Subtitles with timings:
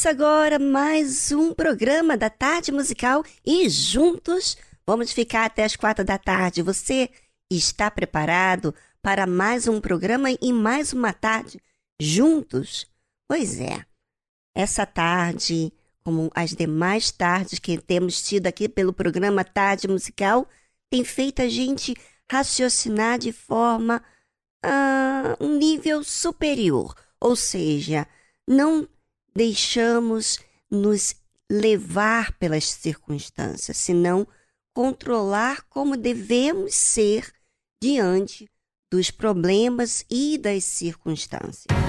[0.00, 4.56] Começa agora mais um programa da Tarde Musical e juntos
[4.86, 6.62] vamos ficar até as quatro da tarde.
[6.62, 7.10] Você
[7.50, 11.60] está preparado para mais um programa e mais uma tarde
[12.00, 12.86] juntos?
[13.28, 13.84] Pois é,
[14.54, 15.70] essa tarde,
[16.02, 20.48] como as demais tardes que temos tido aqui pelo programa Tarde Musical,
[20.88, 21.94] tem feito a gente
[22.32, 24.02] raciocinar de forma
[24.64, 28.08] a um nível superior, ou seja,
[28.48, 28.88] não
[29.34, 30.38] deixamos
[30.70, 31.14] nos
[31.50, 34.26] levar pelas circunstâncias, senão
[34.72, 37.32] controlar como devemos ser
[37.82, 38.48] diante
[38.90, 41.79] dos problemas e das circunstâncias.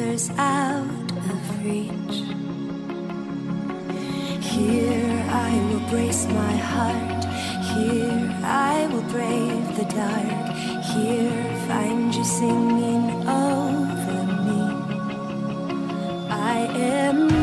[0.00, 2.16] Answer's out of reach.
[4.42, 7.24] Here I will brace my heart,
[7.74, 10.56] here I will brave the dark,
[10.94, 14.62] here find you singing over me.
[16.30, 17.39] I am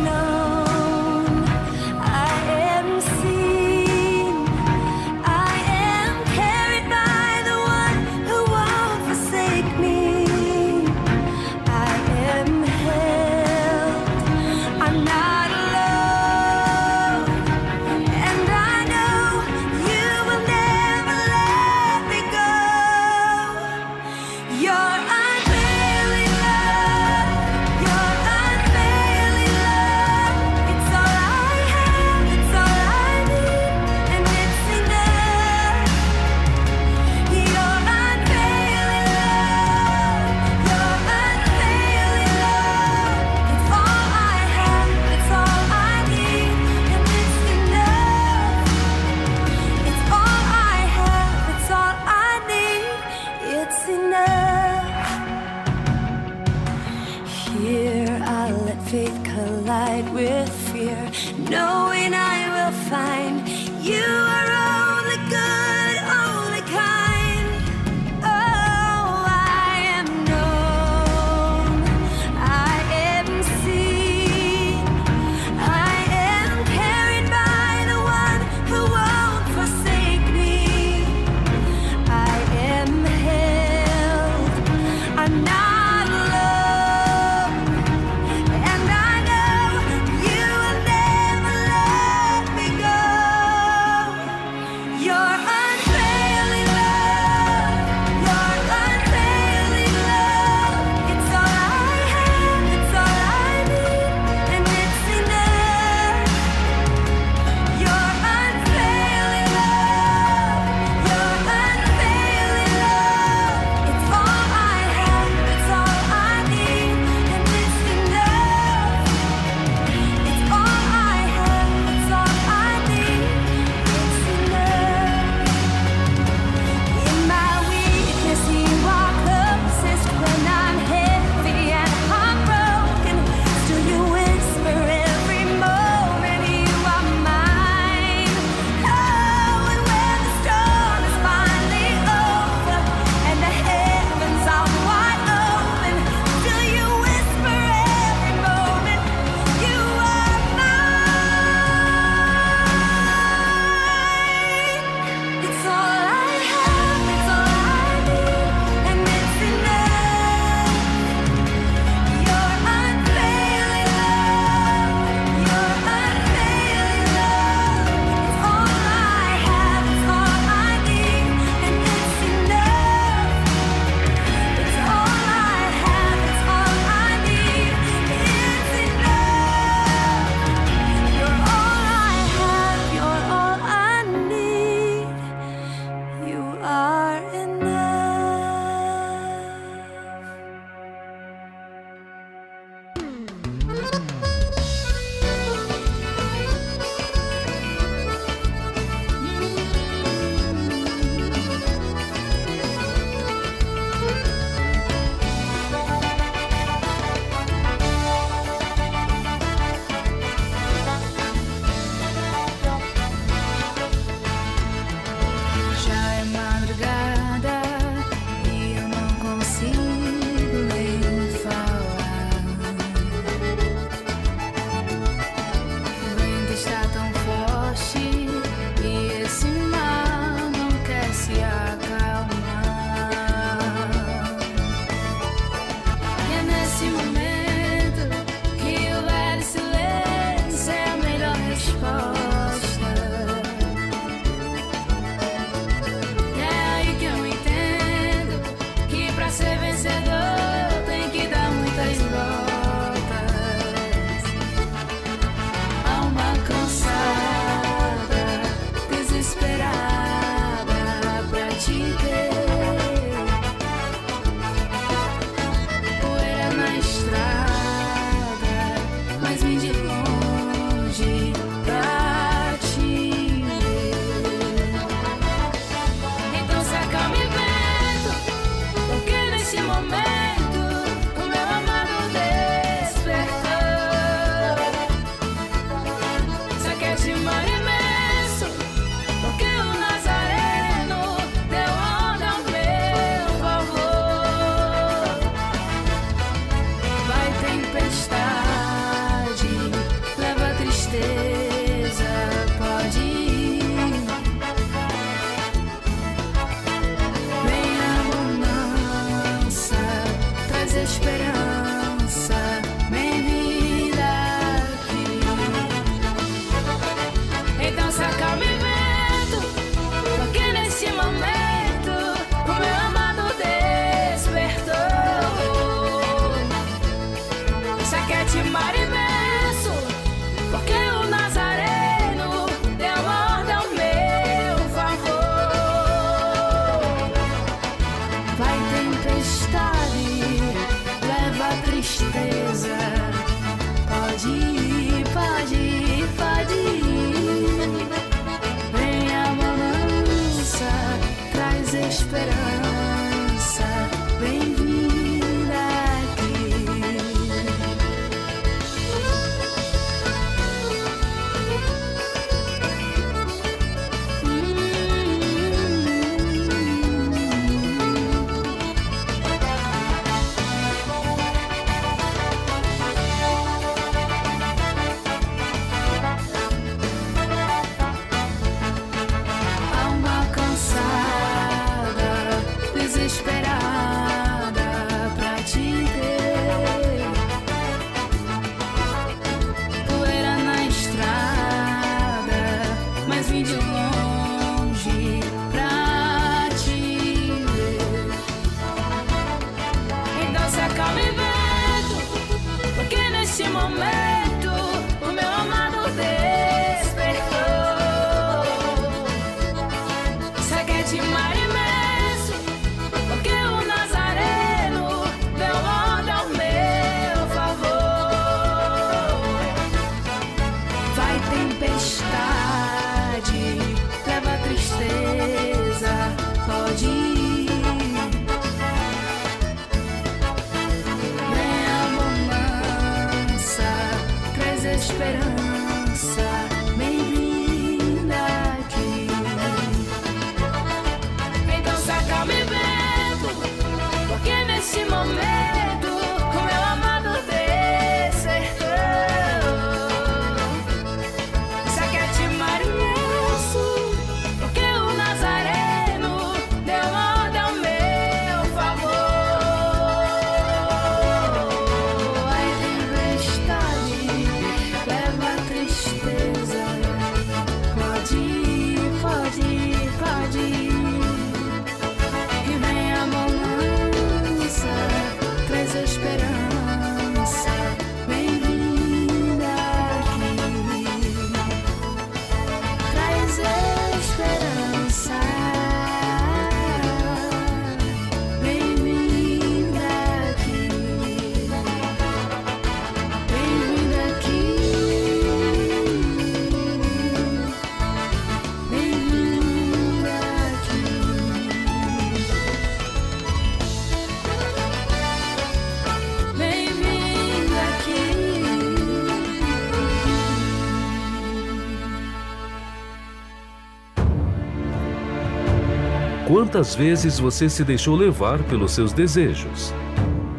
[516.48, 519.74] Quantas vezes você se deixou levar pelos seus desejos?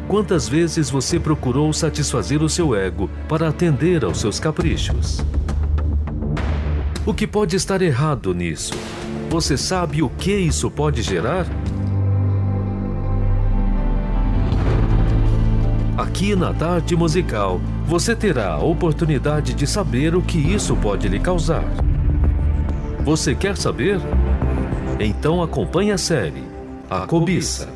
[0.07, 5.23] Quantas vezes você procurou satisfazer o seu ego para atender aos seus caprichos?
[7.05, 8.73] O que pode estar errado nisso?
[9.29, 11.45] Você sabe o que isso pode gerar?
[15.95, 21.19] Aqui na Tarde Musical, você terá a oportunidade de saber o que isso pode lhe
[21.19, 21.65] causar.
[23.05, 23.99] Você quer saber?
[25.01, 26.43] Então acompanhe a série
[26.89, 27.69] A Cobiça.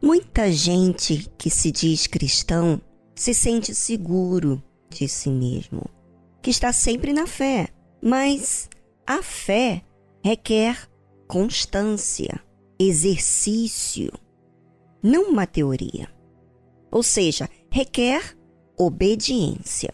[0.00, 2.80] Muita gente que se diz cristão
[3.14, 5.82] se sente seguro de si mesmo,
[6.40, 7.68] que está sempre na fé,
[8.02, 8.70] mas
[9.06, 9.82] a fé
[10.24, 10.88] requer
[11.28, 12.40] constância
[12.78, 14.12] exercício,
[15.02, 16.08] não uma teoria.
[16.90, 18.36] Ou seja, requer
[18.76, 19.92] obediência.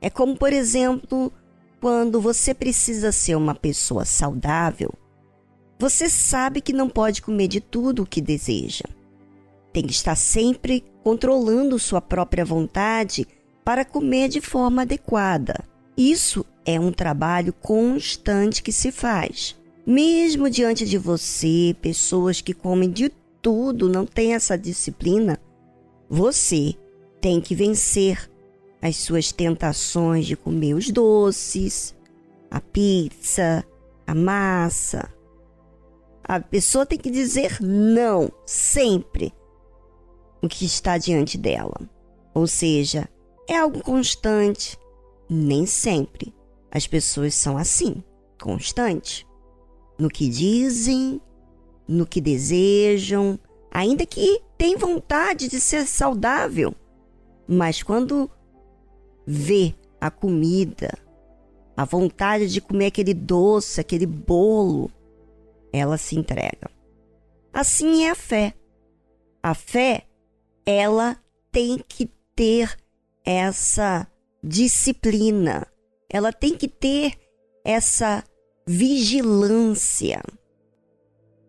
[0.00, 1.32] É como, por exemplo,
[1.80, 4.92] quando você precisa ser uma pessoa saudável,
[5.78, 8.84] você sabe que não pode comer de tudo o que deseja.
[9.72, 13.26] Tem que estar sempre controlando sua própria vontade
[13.64, 15.64] para comer de forma adequada.
[15.96, 19.56] Isso é um trabalho constante que se faz.
[19.88, 23.08] Mesmo diante de você, pessoas que comem de
[23.40, 25.40] tudo, não têm essa disciplina,
[26.10, 26.74] você
[27.22, 28.30] tem que vencer
[28.82, 31.96] as suas tentações de comer os doces,
[32.50, 33.64] a pizza,
[34.06, 35.10] a massa.
[36.22, 39.32] A pessoa tem que dizer não sempre
[40.42, 41.80] o que está diante dela.
[42.34, 43.08] Ou seja,
[43.48, 44.76] é algo constante.
[45.30, 46.34] Nem sempre
[46.70, 48.04] as pessoas são assim,
[48.38, 49.26] constante
[49.98, 51.20] no que dizem,
[51.86, 53.38] no que desejam,
[53.70, 56.74] ainda que tenham vontade de ser saudável.
[57.46, 58.30] Mas quando
[59.26, 60.96] vê a comida,
[61.76, 64.90] a vontade de comer aquele doce, aquele bolo,
[65.72, 66.70] ela se entrega.
[67.52, 68.54] Assim é a fé.
[69.42, 70.06] A fé,
[70.66, 71.16] ela
[71.50, 72.76] tem que ter
[73.24, 74.06] essa
[74.42, 75.66] disciplina,
[76.08, 77.14] ela tem que ter
[77.64, 78.24] essa
[78.68, 80.22] vigilância.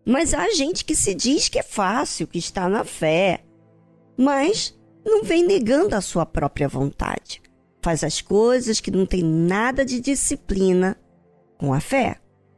[0.06, 3.44] Mas há gente que se diz que é fácil, que está na fé,
[4.16, 4.74] mas
[5.04, 7.42] não vem negando a sua própria vontade.
[7.82, 10.98] Faz as coisas que não tem nada de disciplina
[11.58, 12.16] com a fé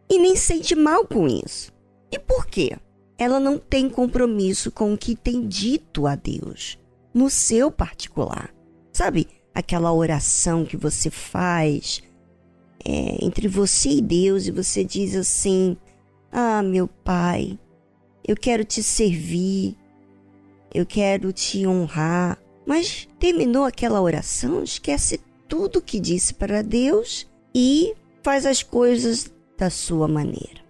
[0.08, 1.72] e nem sente mal com isso.
[2.10, 2.76] E por quê?
[3.18, 6.78] Ela não tem compromisso com o que tem dito a Deus.
[7.14, 8.54] no seu particular.
[8.90, 12.02] Sabe aquela oração que você faz
[12.84, 15.76] é, entre você e Deus e você diz assim:
[16.30, 17.58] Ah, meu Pai,
[18.26, 19.76] eu quero te servir,
[20.72, 22.38] eu quero te honrar.
[22.66, 29.68] Mas terminou aquela oração, esquece tudo que disse para Deus e faz as coisas da
[29.68, 30.62] sua maneira.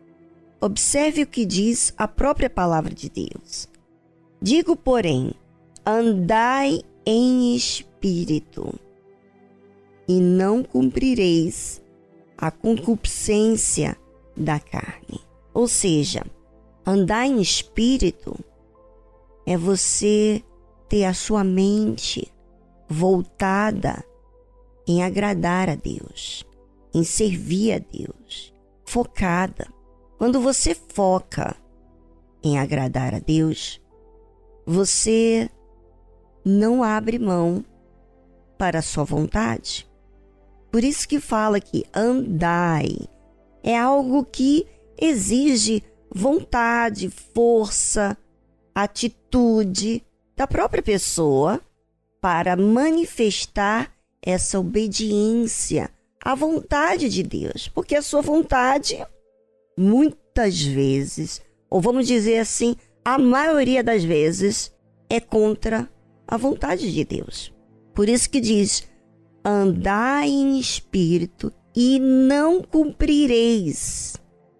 [0.61, 3.69] Observe o que diz a própria palavra de Deus.
[4.41, 5.33] Digo, porém,
[5.85, 8.73] andai em espírito,
[10.09, 11.82] e não cumprireis
[12.43, 13.97] a concupiscência
[14.37, 15.21] da carne.
[15.55, 16.27] Ou seja,
[16.85, 18.37] andar em espírito
[19.47, 20.43] é você
[20.89, 22.33] ter a sua mente
[22.89, 24.05] voltada
[24.89, 26.45] em agradar a Deus,
[26.93, 28.53] em servir a Deus,
[28.85, 29.73] focada.
[30.19, 31.55] Quando você foca
[32.43, 33.81] em agradar a Deus,
[34.67, 35.49] você
[36.45, 37.65] não abre mão
[38.59, 39.89] para a sua vontade.
[40.73, 42.97] Por isso que fala que andai
[43.63, 44.67] é algo que
[44.99, 48.17] exige vontade, força,
[48.75, 50.03] atitude
[50.35, 51.61] da própria pessoa
[52.23, 55.91] para manifestar essa obediência
[56.25, 59.05] à vontade de Deus, porque a sua vontade
[59.77, 64.73] muitas vezes, ou vamos dizer assim, a maioria das vezes
[65.11, 65.87] é contra
[66.27, 67.53] a vontade de Deus.
[67.93, 68.89] Por isso que diz:
[69.45, 74.15] andai em espírito e não cumprireis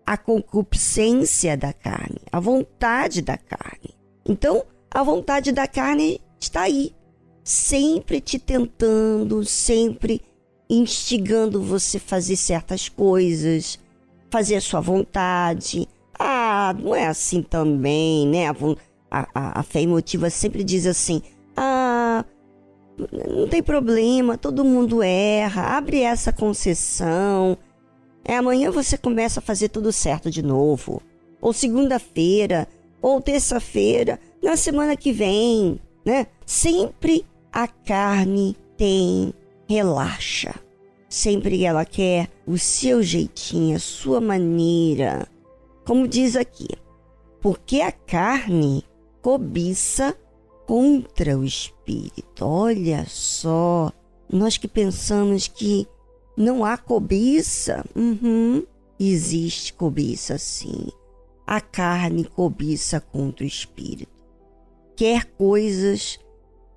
[0.05, 3.95] a concupiscência da carne, a vontade da carne.
[4.27, 6.95] Então, a vontade da carne está aí,
[7.45, 10.21] sempre te tentando, sempre
[10.69, 13.79] instigando você a fazer certas coisas,
[14.31, 15.87] fazer a sua vontade.
[16.19, 18.49] Ah, não é assim também, né?
[18.49, 18.55] A,
[19.35, 21.23] a, a fé emotiva sempre diz assim:
[21.57, 21.92] ah,
[22.99, 27.57] não tem problema, todo mundo erra, abre essa concessão.
[28.25, 31.03] É amanhã você começa a fazer tudo certo de novo.
[31.41, 32.69] Ou segunda-feira,
[33.01, 36.27] ou terça-feira, na semana que vem, né?
[36.47, 39.35] Sempre a carne tem
[39.69, 40.55] relaxa.
[41.09, 45.27] Sempre ela quer o seu jeitinho, a sua maneira.
[45.85, 46.69] Como diz aqui,
[47.41, 48.85] porque a carne
[49.21, 50.17] cobiça
[50.73, 52.47] contra o espírito.
[52.47, 53.93] Olha só,
[54.27, 55.87] nós que pensamos que
[56.35, 58.65] não há cobiça, uhum,
[58.99, 60.87] existe cobiça sim.
[61.47, 64.25] A carne cobiça contra o espírito.
[64.97, 66.19] Quer coisas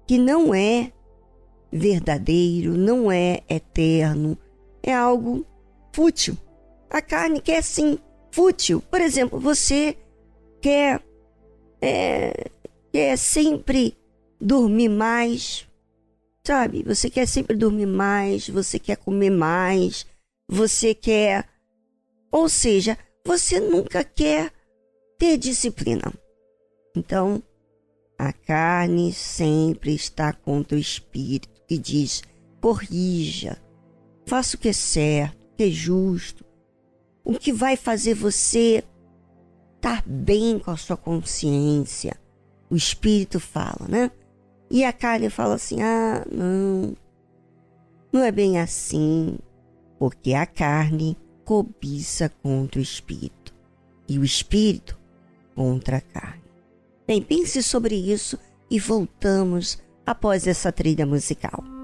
[0.06, 0.92] que não é
[1.72, 4.38] verdadeiro, não é eterno,
[4.84, 5.46] é algo
[5.94, 6.38] fútil.
[6.90, 7.98] A carne quer sim
[8.30, 8.82] fútil.
[8.92, 9.96] Por exemplo, você
[10.62, 11.02] quer
[11.82, 12.25] é,
[13.16, 13.98] quer sempre
[14.42, 15.66] dormir mais,
[16.46, 16.84] sabe?
[16.84, 20.06] Você quer sempre dormir mais, você quer comer mais,
[20.50, 21.48] você quer.
[22.30, 24.52] Ou seja, você nunca quer
[25.18, 26.14] ter disciplina.
[26.94, 27.42] Então,
[28.20, 32.22] a carne sempre está contra o espírito que diz:
[32.60, 33.58] corrija,
[34.26, 36.44] faça o que é certo, o que é justo,
[37.24, 38.84] o que vai fazer você
[39.78, 42.25] estar bem com a sua consciência
[42.70, 44.12] o espírito fala, né?
[44.70, 46.96] E a carne fala assim: ah, não,
[48.12, 49.38] não é bem assim,
[50.00, 53.54] porque a carne cobiça contra o espírito
[54.08, 55.00] e o espírito
[55.56, 56.44] contra a carne.
[57.08, 61.75] Bem, pense sobre isso e voltamos após essa trilha musical.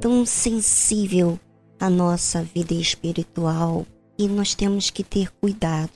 [0.00, 1.38] Tão sensível
[1.78, 3.86] a nossa vida espiritual
[4.18, 5.90] e nós temos que ter cuidado,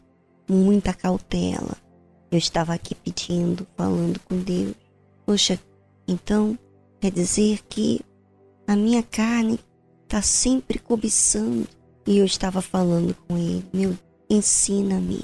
[0.49, 1.77] muita cautela.
[2.31, 4.75] Eu estava aqui pedindo, falando com Deus.
[5.25, 5.59] Poxa,
[6.07, 6.59] então
[7.01, 8.01] quer dizer que
[8.67, 9.59] a minha carne
[10.03, 11.67] está sempre cobiçando.
[12.07, 13.97] E eu estava falando com ele, meu,
[14.29, 15.23] ensina-me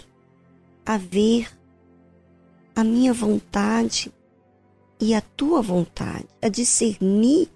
[0.87, 1.49] a ver
[2.75, 4.11] a minha vontade
[4.99, 7.49] e a tua vontade, a discernir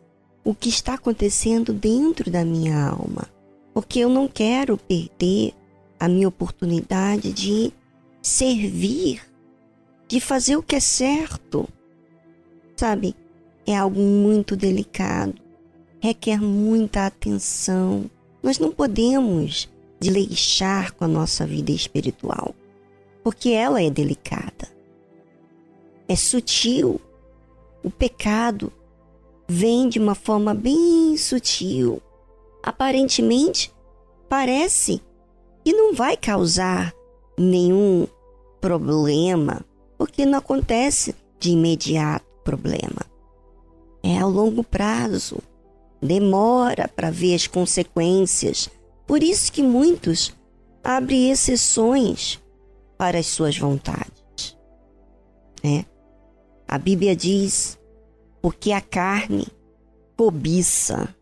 [0.44, 3.26] o que está acontecendo dentro da minha alma,
[3.72, 5.54] porque eu não quero perder
[5.98, 7.72] a minha oportunidade de
[8.22, 9.22] servir,
[10.06, 11.66] de fazer o que é certo.
[12.76, 13.16] Sabe,
[13.66, 15.34] é algo muito delicado,
[15.98, 18.10] requer muita atenção.
[18.42, 22.54] Nós não podemos desleixar com a nossa vida espiritual,
[23.22, 24.68] porque ela é delicada,
[26.06, 27.00] é sutil.
[27.82, 28.72] O pecado
[29.48, 32.00] vem de uma forma bem sutil.
[32.62, 33.72] Aparentemente,
[34.28, 35.00] parece
[35.64, 36.92] que não vai causar
[37.38, 38.06] nenhum
[38.60, 39.64] problema,
[39.98, 43.02] porque não acontece de imediato problema.
[44.02, 45.38] É ao longo prazo,
[46.00, 48.68] demora para ver as consequências.
[49.06, 50.34] Por isso que muitos
[50.82, 52.40] abrem exceções
[52.98, 54.56] para as suas vontades.
[55.62, 55.86] Né?
[56.68, 57.78] A Bíblia diz
[58.44, 59.46] porque a carne
[60.18, 61.16] cobiça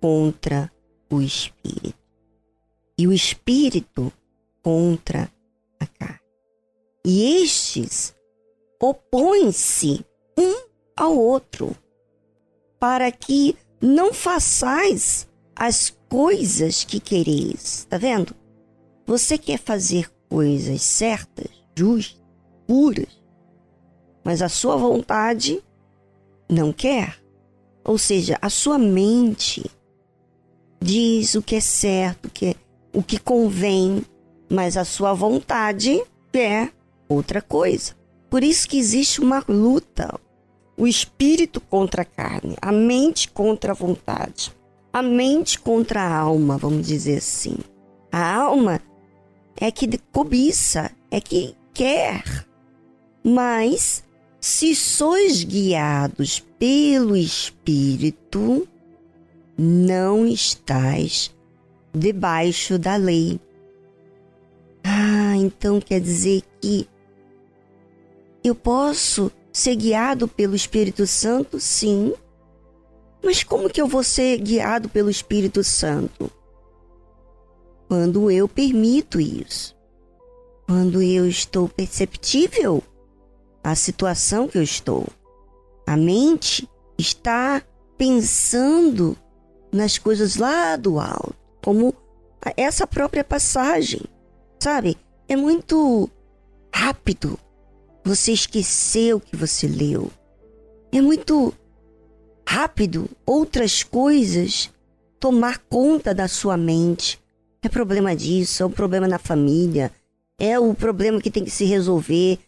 [0.00, 0.68] contra
[1.08, 1.96] o espírito
[2.98, 4.12] e o espírito
[4.64, 5.30] contra
[5.78, 6.18] a carne.
[7.04, 8.16] E estes
[8.82, 10.04] opõem-se
[10.36, 11.72] um ao outro,
[12.80, 17.86] para que não façais as coisas que quereis.
[17.88, 18.34] Tá vendo?
[19.06, 22.20] Você quer fazer coisas certas, justas,
[22.66, 23.22] puras,
[24.24, 25.62] mas a sua vontade
[26.48, 27.16] não quer.
[27.84, 29.64] Ou seja, a sua mente
[30.80, 32.54] diz o que é certo, o que, é,
[32.92, 34.04] o que convém,
[34.48, 36.72] mas a sua vontade quer
[37.08, 37.94] outra coisa.
[38.28, 40.18] Por isso que existe uma luta,
[40.76, 44.52] o espírito contra a carne, a mente contra a vontade,
[44.92, 47.56] a mente contra a alma, vamos dizer assim.
[48.10, 48.80] A alma
[49.58, 52.46] é que cobiça, é que quer,
[53.22, 54.02] mas
[54.46, 58.66] se sois guiados pelo Espírito,
[59.58, 61.34] não estais
[61.92, 63.40] debaixo da lei.
[64.84, 66.88] Ah, então quer dizer que
[68.44, 71.58] eu posso ser guiado pelo Espírito Santo?
[71.58, 72.14] Sim.
[73.24, 76.30] Mas como que eu vou ser guiado pelo Espírito Santo?
[77.88, 79.74] Quando eu permito isso.
[80.68, 82.80] Quando eu estou perceptível
[83.66, 85.08] a situação que eu estou.
[85.88, 87.60] A mente está
[87.98, 89.16] pensando
[89.72, 91.92] nas coisas lá do alto, como
[92.56, 94.02] essa própria passagem,
[94.62, 94.96] sabe?
[95.28, 96.08] É muito
[96.72, 97.36] rápido
[98.04, 100.12] você esquecer o que você leu.
[100.92, 101.52] É muito
[102.48, 104.70] rápido outras coisas
[105.18, 107.20] tomar conta da sua mente.
[107.60, 109.90] É problema disso, é um problema na família,
[110.38, 112.38] é o problema que tem que se resolver,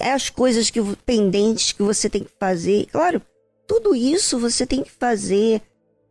[0.00, 2.86] as coisas que pendentes que você tem que fazer.
[2.86, 3.22] Claro,
[3.66, 5.62] tudo isso você tem que fazer.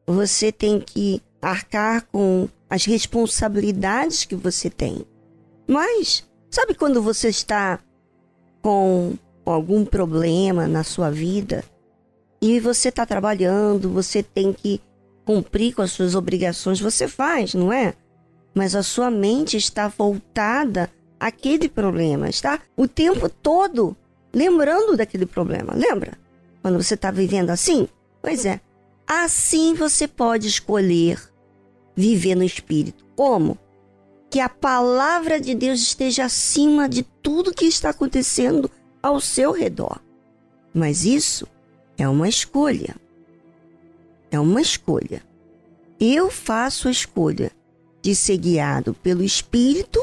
[0.08, 5.06] Você tem que arcar com as responsabilidades que você tem.
[5.68, 7.80] Mas sabe quando você está
[8.62, 9.14] com
[9.46, 11.64] algum problema na sua vida
[12.42, 14.82] e você está trabalhando, você tem que
[15.24, 17.94] cumprir com as suas obrigações, você faz, não é?
[18.54, 20.90] Mas a sua mente está voltada
[21.20, 23.96] aquele problema, está o tempo todo
[24.34, 25.74] lembrando daquele problema.
[25.74, 26.18] Lembra?
[26.62, 27.88] Quando você está vivendo assim?
[28.22, 28.60] Pois é.
[29.08, 31.22] Assim você pode escolher
[31.96, 33.06] viver no espírito.
[33.16, 33.58] Como?
[34.30, 38.70] Que a palavra de Deus esteja acima de tudo que está acontecendo
[39.02, 40.02] ao seu redor.
[40.74, 41.48] Mas isso
[41.98, 42.96] é uma escolha.
[44.32, 45.24] É uma escolha.
[46.00, 47.52] Eu faço a escolha
[48.02, 50.02] de ser guiado pelo Espírito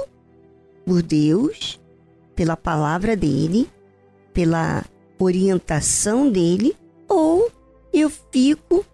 [0.84, 1.80] por Deus,
[2.34, 3.68] pela palavra dele,
[4.32, 4.84] pela
[5.18, 6.76] orientação dele,
[7.08, 7.50] ou
[7.92, 8.84] eu fico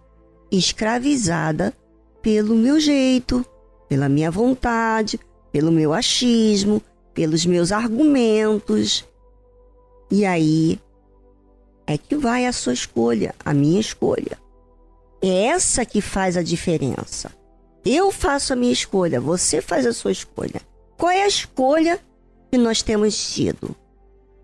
[0.51, 1.73] escravizada
[2.21, 3.45] pelo meu jeito,
[3.87, 5.19] pela minha vontade,
[5.51, 6.81] pelo meu achismo,
[7.13, 9.05] pelos meus argumentos.
[10.11, 10.79] E aí
[11.87, 14.37] é que vai a sua escolha, a minha escolha.
[15.21, 17.31] É essa que faz a diferença.
[17.83, 20.61] Eu faço a minha escolha, você faz a sua escolha.
[20.99, 21.97] Qual é a escolha
[22.51, 23.73] que nós temos tido?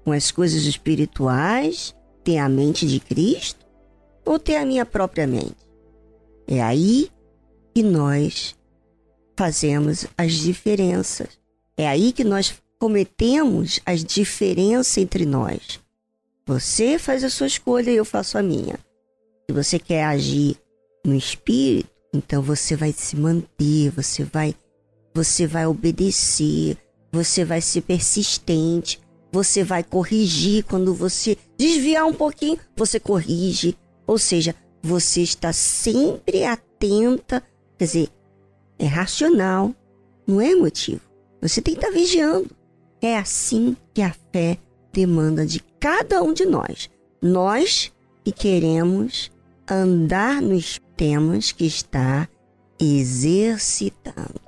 [0.06, 3.66] Com as coisas espirituais, ter a mente de Cristo
[4.24, 5.58] ou ter a minha própria mente?
[6.48, 7.12] É aí
[7.74, 8.56] que nós
[9.36, 11.28] fazemos as diferenças.
[11.76, 15.82] É aí que nós cometemos as diferenças entre nós.
[16.48, 18.80] Você faz a sua escolha e eu faço a minha.
[19.46, 20.58] Se você quer agir
[21.06, 24.56] no espírito, então você vai se manter, você vai
[25.16, 26.78] você vai obedecer,
[27.10, 29.00] você vai ser persistente,
[29.32, 33.78] você vai corrigir quando você desviar um pouquinho, você corrige.
[34.06, 37.42] Ou seja, você está sempre atenta,
[37.78, 38.10] quer dizer,
[38.78, 39.74] é racional,
[40.28, 41.02] não é emotivo.
[41.42, 42.52] Você tem que estar vigiando.
[43.02, 44.58] É assim que a fé
[44.92, 46.90] demanda de cada um de nós.
[47.22, 47.90] Nós
[48.24, 49.32] que queremos
[49.70, 52.28] andar nos temas que está
[52.80, 54.45] exercitando.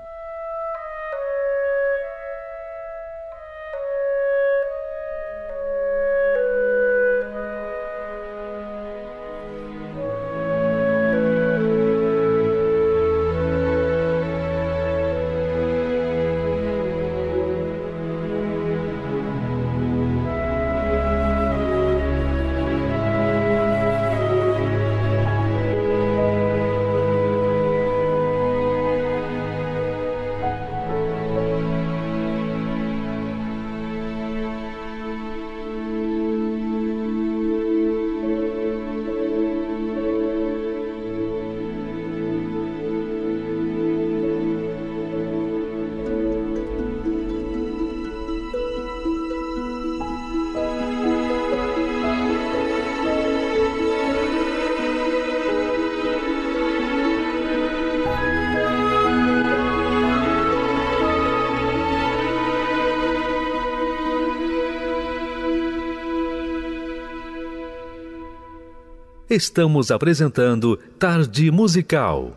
[69.37, 72.33] Estamos apresentando Tarde Musical.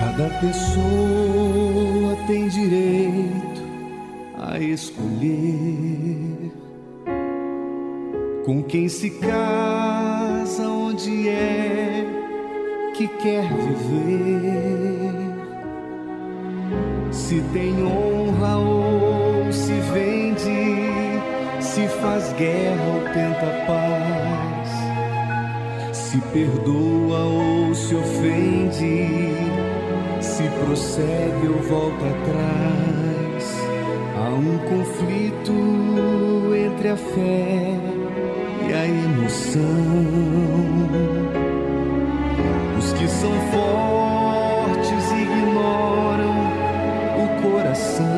[0.00, 3.62] Cada pessoa tem direito
[4.36, 6.50] a escolher
[8.44, 12.04] com quem se casa, onde é
[12.96, 15.14] que quer viver.
[17.12, 20.90] Se tem honra ou se vende
[21.70, 23.89] se faz guerra ou tenta paz,
[26.10, 29.06] se perdoa ou se ofende,
[30.20, 33.54] se prossegue ou volta atrás.
[34.16, 35.52] Há um conflito
[36.66, 37.76] entre a fé
[38.68, 39.60] e a emoção.
[42.76, 46.34] Os que são fortes ignoram
[47.22, 48.10] o coração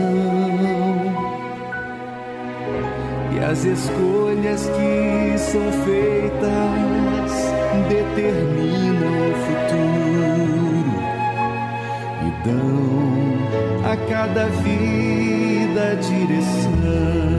[3.50, 7.41] as escolhas que são feitas
[7.88, 10.92] determinam o futuro
[12.26, 17.31] e dão a cada vida direção.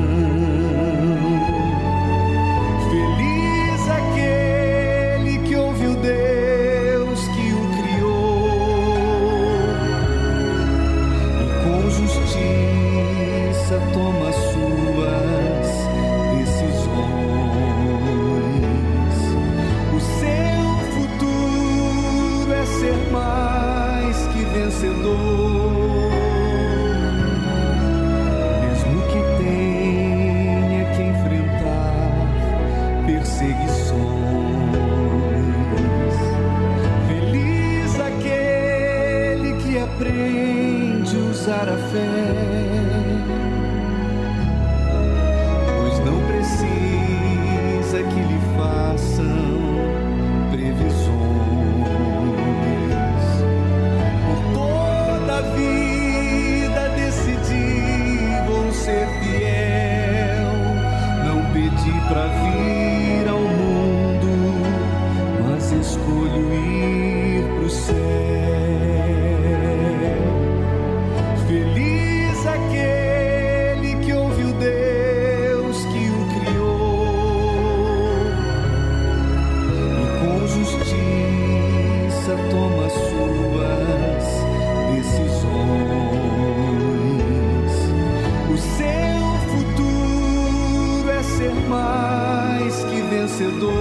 [93.34, 93.74] vencedor.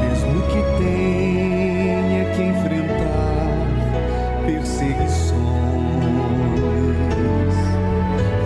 [0.00, 3.48] Mesmo que tenha que enfrentar
[4.46, 5.34] perseguições.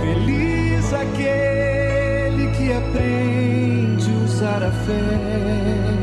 [0.01, 6.00] Feliz aquele que aprende usar a fé.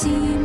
[0.00, 0.39] Acima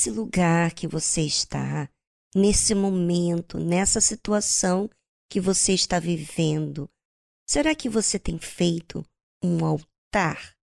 [0.00, 1.86] nesse lugar que você está,
[2.34, 4.88] nesse momento, nessa situação
[5.30, 6.88] que você está vivendo.
[7.46, 9.04] Será que você tem feito
[9.44, 10.56] um altar?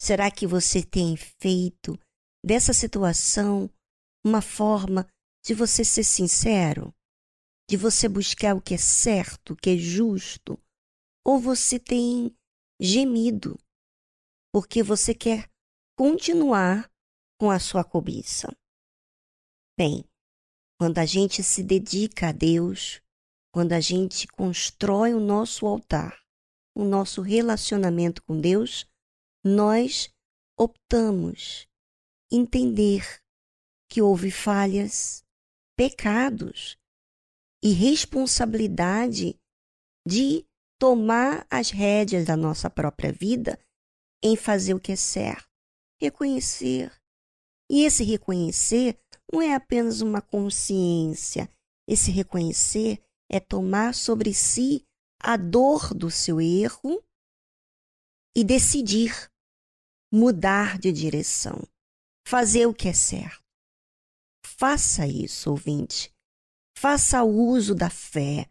[0.00, 1.96] Será que você tem feito
[2.44, 3.70] dessa situação
[4.24, 5.06] uma forma
[5.44, 6.92] de você ser sincero?
[7.68, 10.58] De você buscar o que é certo, o que é justo?
[11.24, 12.36] Ou você tem
[12.80, 13.56] gemido
[14.52, 15.48] porque você quer
[15.96, 16.89] continuar
[17.40, 18.54] com a sua cobiça?
[19.74, 20.04] Bem,
[20.78, 23.00] quando a gente se dedica a Deus,
[23.50, 26.22] quando a gente constrói o nosso altar,
[26.76, 28.86] o nosso relacionamento com Deus,
[29.42, 30.14] nós
[30.54, 31.66] optamos
[32.30, 33.22] entender
[33.88, 35.24] que houve falhas,
[35.74, 36.76] pecados
[37.64, 39.40] e responsabilidade
[40.06, 40.46] de
[40.78, 43.58] tomar as rédeas da nossa própria vida
[44.22, 45.48] em fazer o que é certo,
[45.98, 46.99] reconhecer.
[47.70, 48.98] E esse reconhecer
[49.32, 51.48] não é apenas uma consciência,
[51.86, 53.00] esse reconhecer
[53.30, 54.84] é tomar sobre si
[55.20, 57.00] a dor do seu erro
[58.34, 59.30] e decidir
[60.12, 61.62] mudar de direção,
[62.26, 63.44] fazer o que é certo.
[64.44, 66.12] Faça isso, ouvinte.
[66.76, 68.50] Faça uso da fé.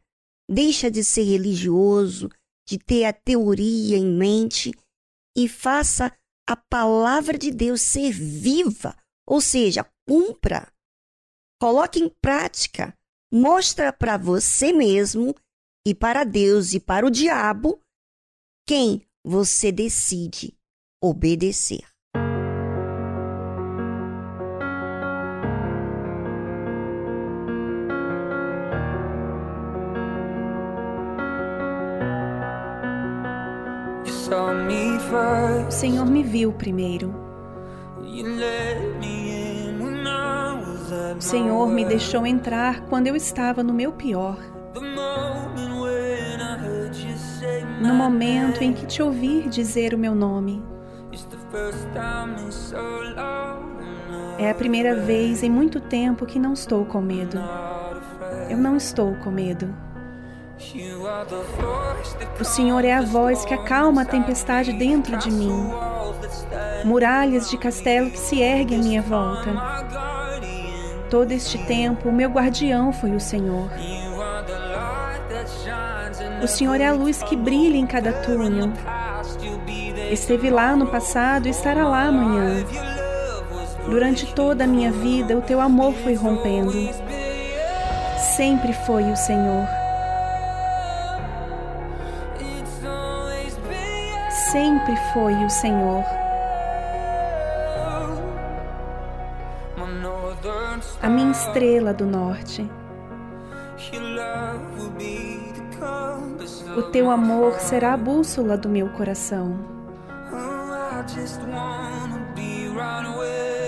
[0.50, 2.30] Deixa de ser religioso,
[2.66, 4.72] de ter a teoria em mente
[5.36, 6.16] e faça
[6.48, 8.96] a palavra de Deus ser viva,
[9.30, 10.68] ou seja, cumpra.
[11.62, 12.98] Coloque em prática.
[13.32, 15.36] Mostra para você mesmo
[15.86, 17.80] e para Deus e para o diabo
[18.68, 20.58] quem você decide
[21.02, 21.86] obedecer.
[35.68, 37.14] O Senhor me viu primeiro.
[41.20, 44.38] O Senhor me deixou entrar quando eu estava no meu pior.
[47.82, 50.64] No momento em que te ouvir dizer o meu nome.
[54.38, 57.38] É a primeira vez em muito tempo que não estou com medo.
[58.50, 59.76] Eu não estou com medo.
[62.40, 65.70] O Senhor é a voz que acalma a tempestade dentro de mim.
[66.86, 70.09] Muralhas de castelo que se erguem à minha volta.
[71.10, 73.70] Todo este tempo, o meu guardião foi o Senhor.
[76.44, 78.72] O Senhor é a luz que brilha em cada túnel.
[80.12, 82.64] Esteve lá no passado e estará lá amanhã.
[83.86, 86.74] Durante toda a minha vida, o teu amor foi rompendo.
[88.36, 89.68] Sempre foi o Senhor.
[94.52, 96.19] Sempre foi o Senhor.
[101.30, 102.70] Minha estrela do norte.
[106.76, 109.60] O teu amor será a bússola do meu coração.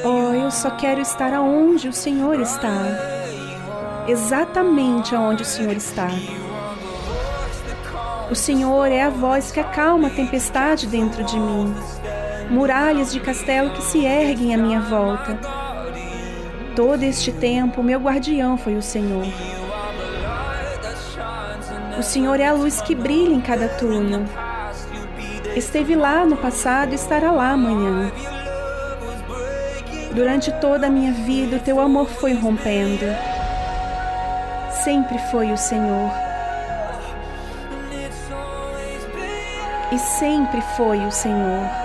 [0.03, 2.81] Oh, eu só quero estar aonde o Senhor está.
[4.07, 6.07] Exatamente aonde o Senhor está.
[8.31, 11.75] O Senhor é a voz que acalma a tempestade dentro de mim,
[12.49, 15.60] muralhas de castelo que se erguem à minha volta.
[16.75, 19.25] Todo este tempo, meu guardião foi o Senhor.
[21.99, 24.21] O Senhor é a luz que brilha em cada túnel.
[25.55, 28.11] Esteve lá no passado e estará lá amanhã.
[30.13, 33.05] Durante toda a minha vida, o teu amor foi rompendo.
[34.83, 36.11] Sempre foi o Senhor.
[39.91, 41.80] E sempre foi o Senhor.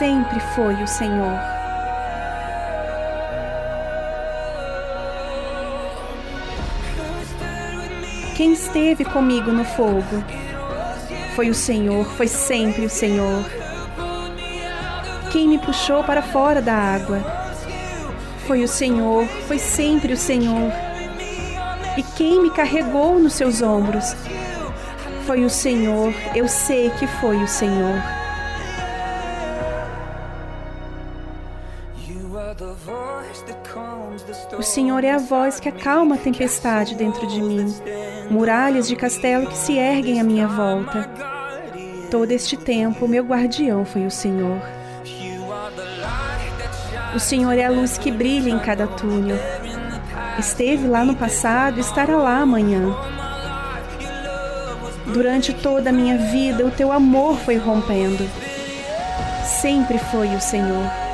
[0.00, 1.38] Sempre foi o Senhor.
[8.34, 10.24] Quem esteve comigo no fogo?
[11.36, 13.44] Foi o Senhor, foi sempre o Senhor.
[15.30, 17.20] Quem me puxou para fora da água?
[18.46, 20.72] Foi o Senhor, foi sempre o Senhor.
[21.98, 24.16] E quem me carregou nos seus ombros?
[25.26, 28.19] Foi o Senhor, eu sei que foi o Senhor.
[34.80, 37.66] Senhor é a voz que acalma a tempestade dentro de mim,
[38.30, 41.06] muralhas de castelo que se erguem à minha volta.
[42.10, 44.58] Todo este tempo, meu guardião foi o Senhor.
[47.14, 49.36] O Senhor é a luz que brilha em cada túnel.
[50.38, 52.96] Esteve lá no passado estará lá amanhã.
[55.12, 58.26] Durante toda a minha vida, o teu amor foi rompendo.
[59.44, 61.09] Sempre foi o Senhor.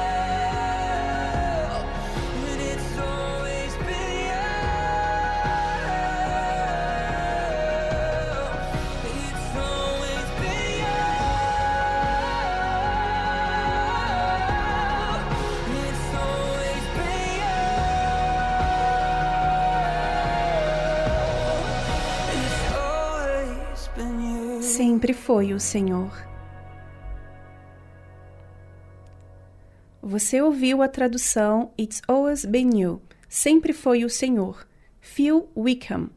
[25.27, 26.13] Foi o Senhor.
[30.01, 33.03] Você ouviu a tradução It's Always Been You.
[33.29, 34.65] Sempre foi o Senhor.
[35.01, 36.11] Phil Wickham.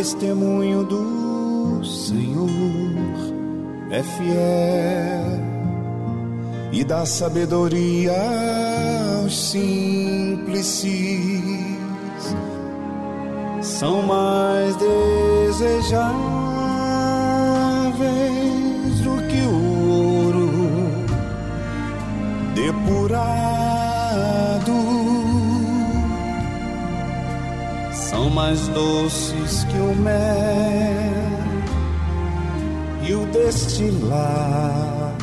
[0.00, 2.48] Testemunho do Senhor
[3.90, 5.40] é fiel
[6.72, 8.16] e dá sabedoria
[9.20, 10.86] aos simples
[13.60, 16.00] são mais desejáveis
[19.02, 20.48] do que o ouro
[22.54, 23.49] depurado.
[28.34, 31.20] Mais doces que o mel
[33.06, 35.16] e o destilar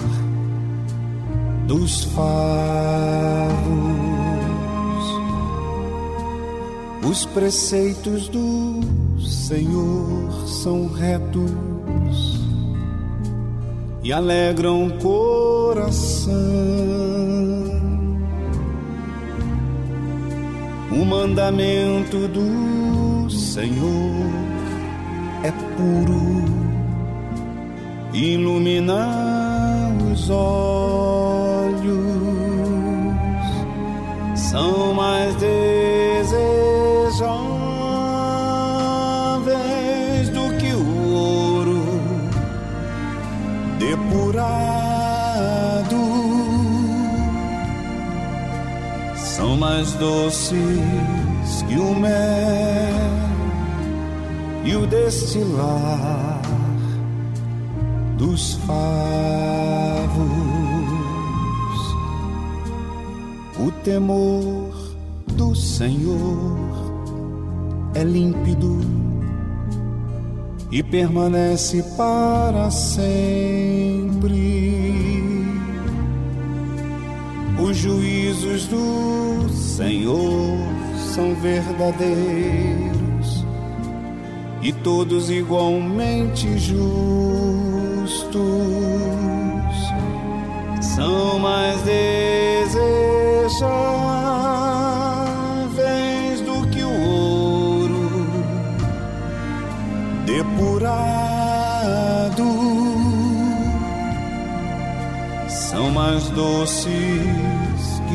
[1.68, 2.28] dos favos.
[7.10, 8.82] Os preceitos do
[9.20, 12.38] Senhor são retos
[14.04, 16.36] e alegram o coração.
[21.00, 24.32] O mandamento do Senhor
[25.44, 26.44] é puro,
[28.12, 31.86] ilumina os olhos,
[34.34, 35.97] são mais desejáveis
[49.68, 50.56] mais doces
[51.68, 52.08] que o mel
[54.64, 56.42] e o destilar
[58.18, 58.78] dos favos.
[63.60, 64.74] O temor
[65.34, 66.58] do Senhor
[67.94, 68.80] é límpido
[70.72, 74.77] e permanece para sempre.
[77.78, 80.58] Juízos do Senhor
[81.14, 82.98] são verdadeiros
[84.62, 86.88] e todos igualmente justos.
[90.82, 93.62] São mais desejáveis
[96.42, 98.28] do que o ouro
[100.26, 100.98] depurado.
[105.48, 107.47] São mais doces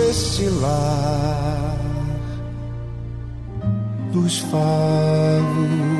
[0.00, 1.76] e o destilar
[4.12, 5.99] dos favos.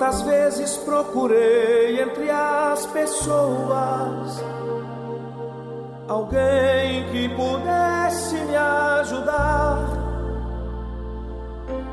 [0.00, 4.42] Quantas vezes procurei entre as pessoas
[6.08, 9.86] alguém que pudesse me ajudar.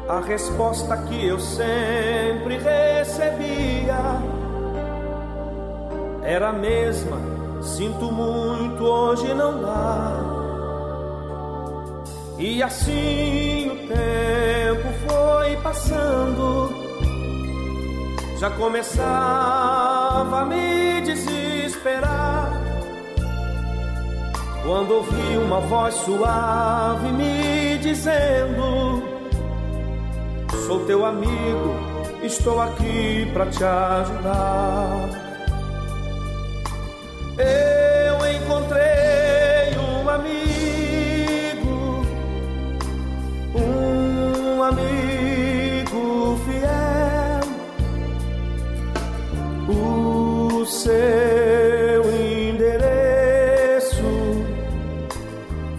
[0.07, 3.99] A resposta que eu sempre recebia
[6.23, 7.17] era a mesma:
[7.61, 10.13] sinto muito, hoje não dá.
[12.39, 16.66] E assim o tempo foi passando
[18.39, 22.51] já começava a me desesperar.
[24.63, 29.01] Quando ouvi uma voz suave me dizendo:
[30.65, 31.75] Sou teu amigo,
[32.21, 35.09] estou aqui para te ajudar.
[37.37, 37.76] Eu
[50.87, 52.85] seu endereço.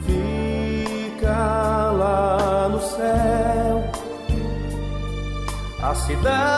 [0.04, 3.90] Fica lá no céu,
[5.82, 6.57] a cidade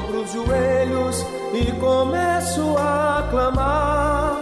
[0.00, 4.40] dobro os joelhos e começo a clamar.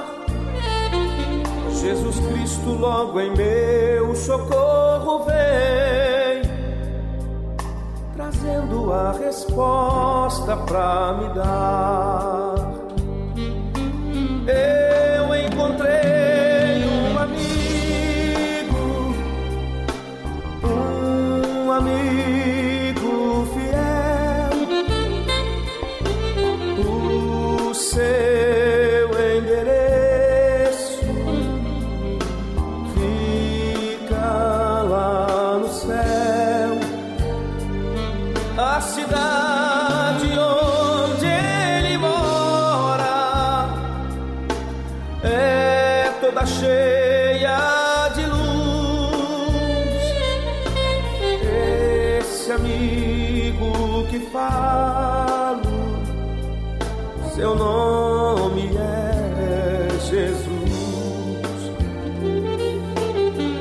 [1.72, 6.42] Jesus Cristo, logo em meu socorro vem,
[8.14, 12.78] trazendo a resposta pra me dar.
[54.38, 55.78] Falo
[57.34, 60.48] seu nome é Jesus.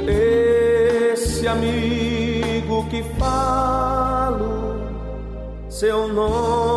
[0.08, 4.82] Esse amigo que falo,
[5.70, 6.77] seu nome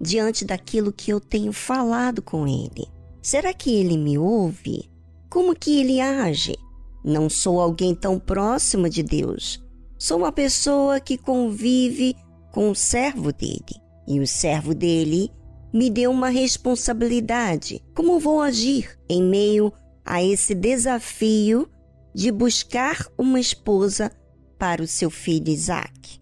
[0.00, 2.86] Diante daquilo que eu tenho falado com Ele?
[3.20, 4.90] Será que Ele me ouve?
[5.28, 6.56] Como que Ele age?
[7.04, 9.64] Não sou alguém tão próximo de Deus.
[9.98, 12.14] Sou uma pessoa que convive
[12.52, 13.82] com o servo dele.
[14.06, 15.30] E o servo dele
[15.72, 17.82] me deu uma responsabilidade.
[17.94, 19.72] Como vou agir em meio
[20.04, 21.68] a esse desafio
[22.14, 24.10] de buscar uma esposa
[24.58, 26.20] para o seu filho Isaac?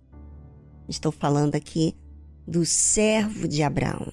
[0.89, 1.95] Estou falando aqui
[2.47, 4.13] do servo de Abraão.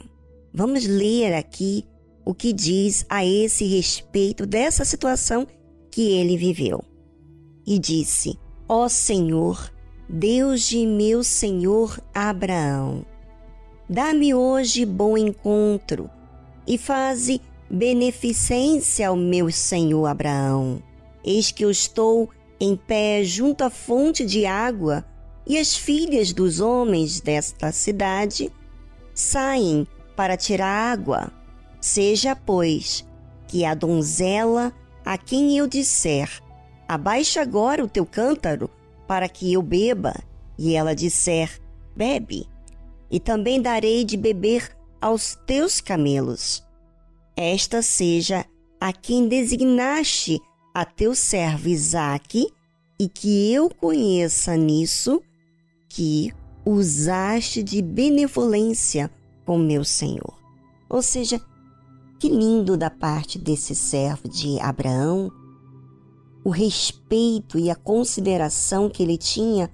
[0.53, 1.85] Vamos ler aqui
[2.25, 5.47] o que diz a esse respeito dessa situação
[5.91, 6.83] que ele viveu.
[7.65, 9.71] E disse: Ó Senhor,
[10.09, 13.05] Deus de meu senhor Abraão,
[13.89, 16.09] dá-me hoje bom encontro
[16.67, 20.83] e faze beneficência ao meu senhor Abraão.
[21.23, 22.29] Eis que eu estou
[22.59, 25.05] em pé junto à fonte de água
[25.45, 28.51] e as filhas dos homens desta cidade
[29.13, 31.31] saem para tirar água.
[31.81, 33.05] Seja, pois,
[33.47, 34.73] que a donzela
[35.05, 36.41] a quem eu disser:
[36.87, 38.69] Abaixa agora o teu cântaro
[39.07, 40.13] para que eu beba,
[40.57, 41.59] e ela disser:
[41.95, 42.47] Bebe,
[43.11, 46.63] e também darei de beber aos teus camelos.
[47.35, 48.45] Esta seja
[48.79, 50.39] a quem designaste
[50.73, 52.47] a teu servo Isaque,
[52.99, 55.21] e que eu conheça nisso
[55.93, 56.33] que
[56.65, 59.11] usaste de benevolência
[59.45, 60.33] com meu Senhor.
[60.89, 61.39] Ou seja,
[62.19, 65.31] que lindo da parte desse servo de Abraão
[66.43, 69.69] o respeito e a consideração que ele tinha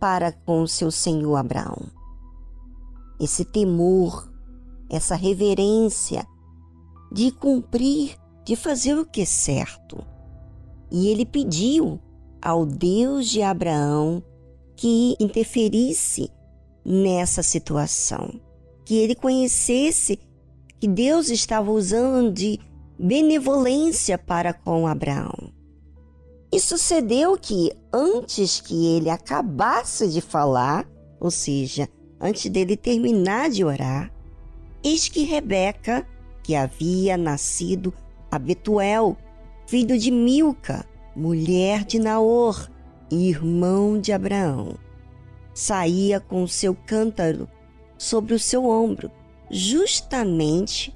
[0.00, 1.82] para com seu senhor Abraão.
[3.20, 4.32] Esse temor,
[4.88, 6.26] essa reverência
[7.12, 10.04] de cumprir, de fazer o que é certo.
[10.90, 12.00] E ele pediu
[12.40, 14.22] ao Deus de Abraão
[14.80, 16.30] que interferisse
[16.82, 18.40] nessa situação,
[18.82, 20.18] que ele conhecesse
[20.78, 22.58] que Deus estava usando de
[22.98, 25.52] benevolência para com Abraão.
[26.50, 30.88] E sucedeu que antes que ele acabasse de falar,
[31.20, 31.86] ou seja,
[32.18, 34.10] antes dele terminar de orar,
[34.82, 36.08] eis que Rebeca,
[36.42, 37.92] que havia nascido
[38.30, 39.14] a Betuel,
[39.66, 42.70] filho de Milca, mulher de Naor,
[43.10, 44.76] irmão de Abraão,
[45.52, 47.48] saía com seu cântaro
[47.98, 49.10] sobre o seu ombro,
[49.50, 50.94] justamente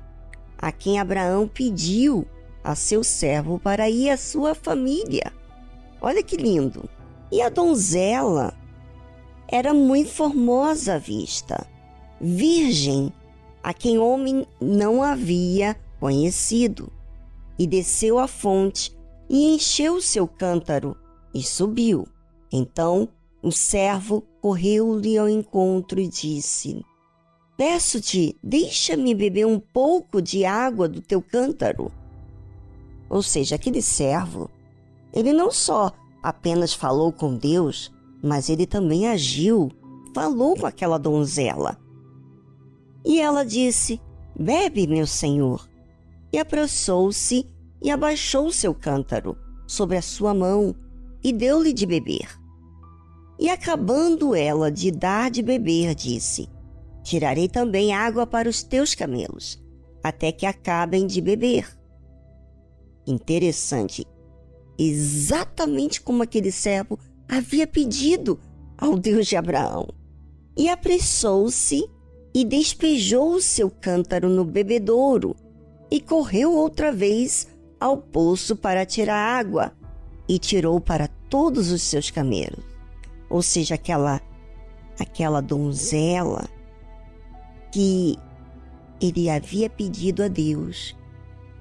[0.56, 2.26] a quem Abraão pediu
[2.62, 5.32] a seu servo para ir à sua família.
[6.00, 6.88] Olha que lindo!
[7.30, 8.54] E a donzela
[9.48, 11.66] era muito formosa à vista,
[12.20, 13.12] virgem,
[13.62, 16.92] a quem homem não havia conhecido,
[17.58, 18.96] e desceu à fonte
[19.28, 20.96] e encheu seu cântaro
[21.34, 22.06] e subiu.
[22.52, 23.08] Então
[23.42, 26.82] o servo correu-lhe ao encontro e disse:
[27.56, 31.92] Peço-te, deixa-me beber um pouco de água do teu cântaro.
[33.10, 34.50] Ou seja, aquele servo,
[35.12, 39.70] ele não só apenas falou com Deus, mas ele também agiu,
[40.14, 41.76] falou com aquela donzela.
[43.04, 44.00] E ela disse:
[44.38, 45.68] Bebe, meu senhor.
[46.32, 47.46] E apressou-se
[47.82, 50.74] e abaixou seu cântaro sobre a sua mão
[51.24, 52.38] e deu-lhe de beber.
[53.38, 56.48] E acabando ela de dar de beber, disse:
[57.02, 59.58] Tirarei também água para os teus camelos,
[60.02, 61.66] até que acabem de beber.
[63.06, 64.06] Interessante.
[64.78, 66.98] exatamente como aquele servo
[67.28, 68.40] havia pedido
[68.76, 69.88] ao Deus de Abraão.
[70.56, 71.88] E apressou-se
[72.34, 75.36] e despejou o seu cântaro no bebedouro
[75.90, 77.46] e correu outra vez
[77.78, 79.72] ao poço para tirar água
[80.28, 82.64] e tirou para todos os seus camelos.
[83.28, 84.20] Ou seja, aquela
[85.00, 86.48] aquela donzela
[87.72, 88.16] que
[89.00, 90.96] ele havia pedido a Deus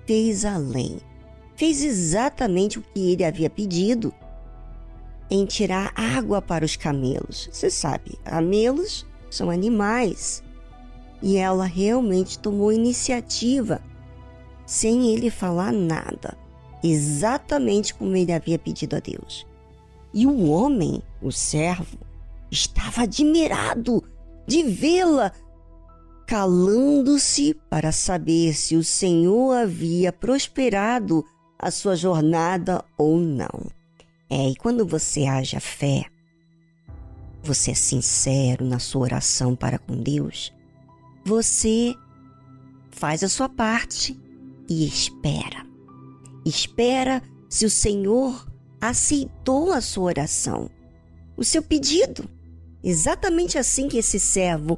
[0.05, 0.99] fez além.
[1.55, 4.13] Fez exatamente o que ele havia pedido
[5.27, 7.49] em tirar água para os camelos.
[7.51, 10.43] Você sabe, camelos são animais.
[11.19, 13.81] E ela realmente tomou iniciativa
[14.67, 16.37] sem ele falar nada,
[16.83, 19.51] exatamente como ele havia pedido a Deus.
[20.13, 21.97] E o homem, o servo,
[22.51, 24.03] estava admirado
[24.47, 25.31] de vê-la
[26.27, 31.23] calando-se para saber se o Senhor havia prosperado
[31.59, 33.71] a sua jornada ou não.
[34.29, 36.05] É, e quando você age a fé,
[37.43, 40.53] você é sincero na sua oração para com Deus,
[41.25, 41.93] você
[42.89, 44.19] faz a sua parte
[44.69, 45.65] e espera.
[46.45, 48.47] Espera se o Senhor
[48.83, 50.69] aceitou a sua oração,
[51.37, 52.29] o seu pedido.
[52.83, 54.77] Exatamente assim que esse servo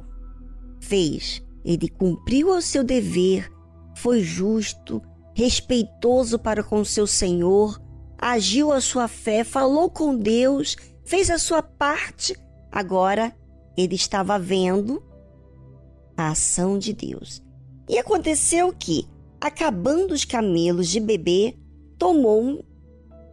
[0.80, 1.42] fez.
[1.64, 3.50] Ele cumpriu o seu dever,
[3.96, 5.02] foi justo,
[5.34, 7.82] respeitoso para com seu Senhor,
[8.16, 12.36] agiu a sua fé, falou com Deus, fez a sua parte.
[12.70, 13.36] Agora
[13.76, 15.02] ele estava vendo
[16.16, 17.42] a ação de Deus.
[17.88, 19.08] E aconteceu que,
[19.40, 21.58] acabando os camelos de beber,
[21.98, 22.64] tomou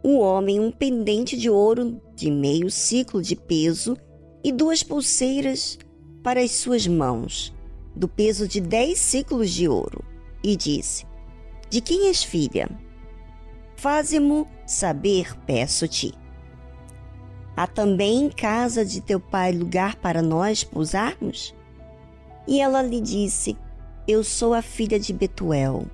[0.04, 3.96] um homem um pendente de ouro de meio ciclo de peso
[4.44, 5.78] e duas pulseiras
[6.22, 7.54] para as suas mãos,
[7.96, 10.04] do peso de dez ciclos de ouro,
[10.42, 11.06] e disse:
[11.70, 12.68] De quem és filha?
[13.76, 16.12] Faze-mo saber, peço-te.
[17.56, 21.54] Há também em casa de teu pai lugar para nós pousarmos?
[22.46, 23.56] E ela lhe disse:
[24.06, 25.86] Eu sou a filha de Betuel,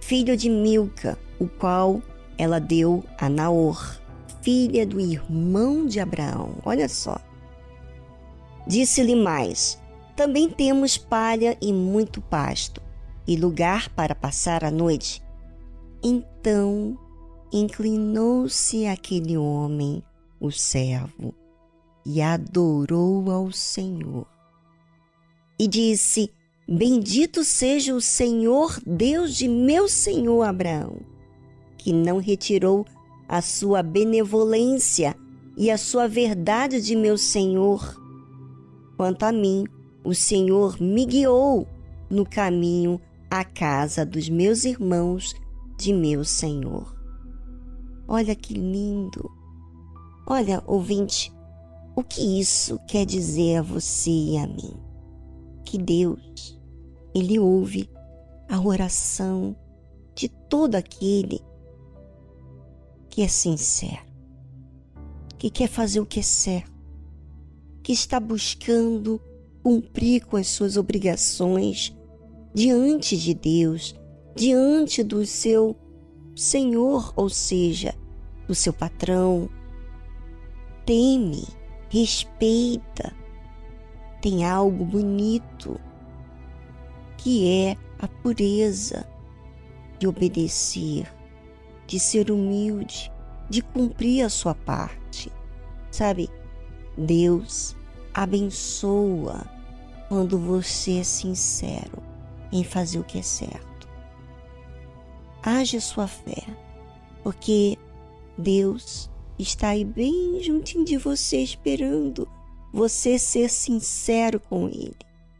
[0.00, 2.00] filho de Milca, o qual
[2.38, 3.98] ela deu a Naor,
[4.42, 6.56] filha do irmão de Abraão.
[6.64, 7.18] Olha só.
[8.66, 9.80] Disse-lhe mais:
[10.16, 12.80] Também temos palha e muito pasto,
[13.26, 15.22] e lugar para passar a noite.
[16.02, 16.98] Então
[17.52, 20.02] inclinou-se aquele homem,
[20.40, 21.34] o servo,
[22.04, 24.26] e adorou ao Senhor.
[25.58, 26.30] E disse:
[26.68, 30.96] Bendito seja o Senhor, Deus de meu senhor Abraão,
[31.84, 32.84] que não retirou
[33.28, 35.14] a sua benevolência
[35.56, 38.02] e a sua verdade de meu senhor
[38.96, 39.64] Quanto a mim,
[40.04, 41.66] o Senhor me guiou
[42.08, 45.34] no caminho à casa dos meus irmãos
[45.76, 46.94] de meu Senhor.
[48.06, 49.28] Olha que lindo!
[50.26, 51.32] Olha, ouvinte,
[51.96, 54.74] o que isso quer dizer a você e a mim?
[55.64, 56.60] Que Deus,
[57.12, 57.90] Ele ouve
[58.48, 59.56] a oração
[60.14, 61.40] de todo aquele
[63.14, 64.02] que é sincero,
[65.38, 66.74] que quer fazer o que é certo
[67.80, 69.20] que está buscando
[69.62, 71.96] cumprir com as suas obrigações
[72.52, 73.94] diante de Deus,
[74.34, 75.76] diante do seu
[76.34, 77.94] Senhor, ou seja,
[78.48, 79.48] do seu patrão.
[80.84, 81.46] Teme,
[81.88, 83.14] respeita,
[84.20, 85.80] tem algo bonito
[87.16, 89.06] que é a pureza
[90.00, 91.13] de obedecer,
[91.94, 93.08] de ser humilde,
[93.48, 95.30] de cumprir a sua parte.
[95.92, 96.28] Sabe,
[96.98, 97.76] Deus
[98.12, 99.46] abençoa
[100.08, 102.02] quando você é sincero
[102.50, 103.88] em fazer o que é certo.
[105.40, 106.42] Age sua fé,
[107.22, 107.78] porque
[108.36, 109.08] Deus
[109.38, 112.28] está aí bem juntinho de você esperando
[112.72, 114.96] você ser sincero com Ele.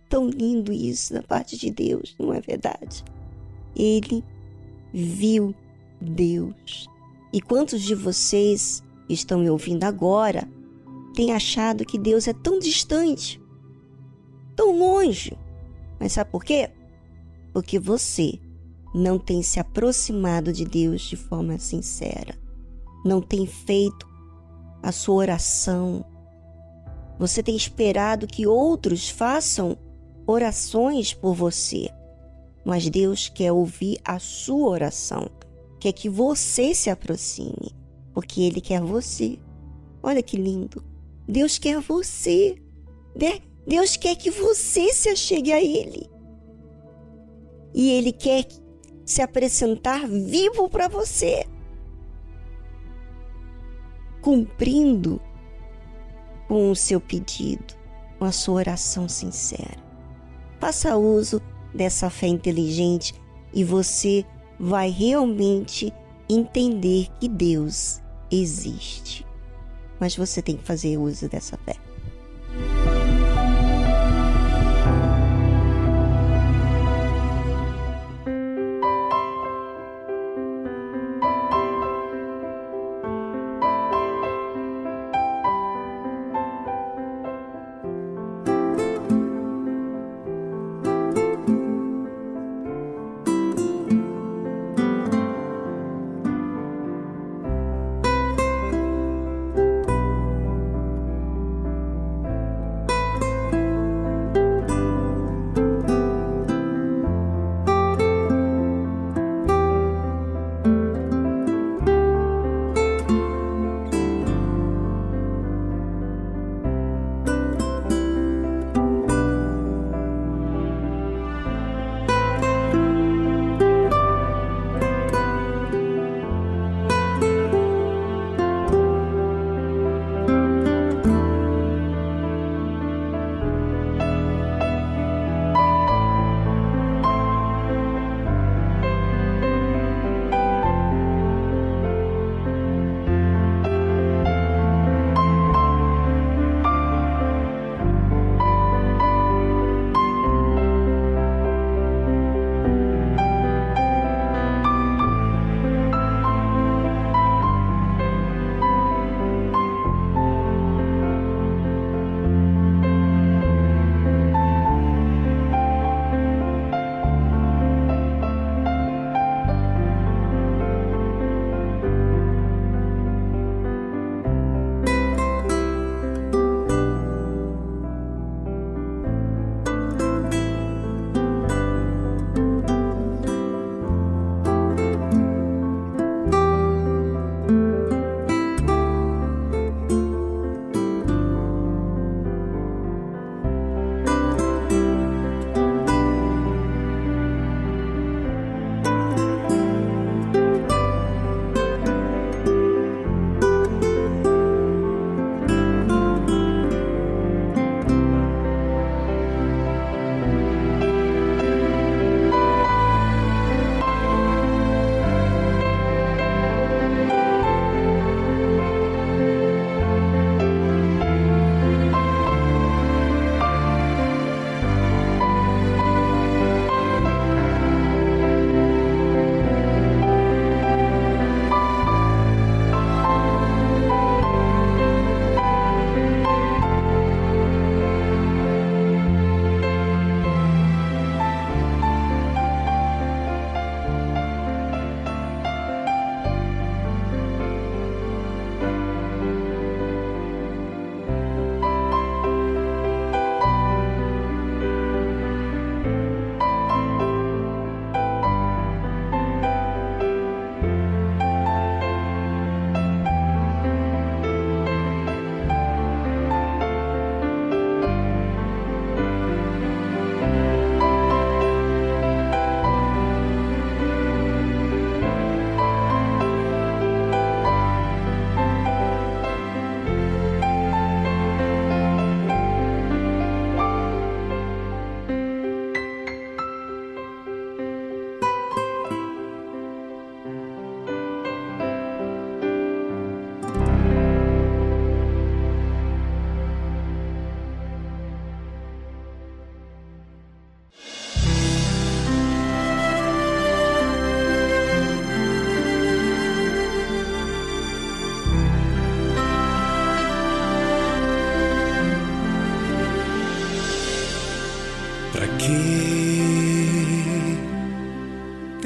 [0.09, 3.03] Tão lindo isso da parte de Deus, não é verdade?
[3.75, 4.23] Ele
[4.93, 5.53] viu
[6.05, 6.89] Deus.
[7.33, 10.49] E quantos de vocês estão me ouvindo agora
[11.15, 13.41] tem achado que Deus é tão distante,
[14.57, 15.37] tão longe.
[15.99, 16.71] Mas sabe por quê?
[17.53, 18.39] Porque você
[18.95, 22.39] não tem se aproximado de Deus de forma sincera,
[23.05, 24.09] não tem feito
[24.83, 26.05] a sua oração.
[27.19, 29.77] Você tem esperado que outros façam
[30.27, 31.89] orações por você,
[32.65, 35.29] mas Deus quer ouvir a sua oração,
[35.85, 37.77] quer que você se aproxime,
[38.15, 39.39] porque Ele quer você.
[40.03, 40.83] Olha que lindo!
[41.29, 42.57] Deus quer você.
[43.15, 43.41] Né?
[43.67, 46.09] Deus quer que você se achegue a Ele.
[47.75, 48.47] E Ele quer
[49.05, 51.47] se apresentar vivo para você.
[54.23, 55.21] cumprindo
[56.49, 57.75] com o seu pedido,
[58.19, 59.77] com a sua oração sincera.
[60.59, 61.43] Faça uso
[61.75, 63.13] dessa fé inteligente
[63.53, 64.25] e você
[64.59, 65.93] vai realmente
[66.29, 68.01] entender que Deus
[68.31, 69.27] existe.
[70.01, 71.77] Mas você tem que fazer uso dessa fé.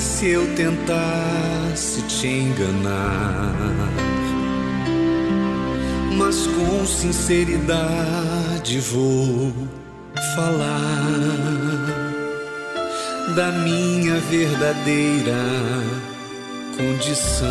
[0.00, 3.54] se eu tentasse te enganar
[6.16, 9.52] mas com sinceridade vou
[10.36, 12.02] falar
[13.34, 15.32] da minha verdadeira
[16.76, 17.48] condição.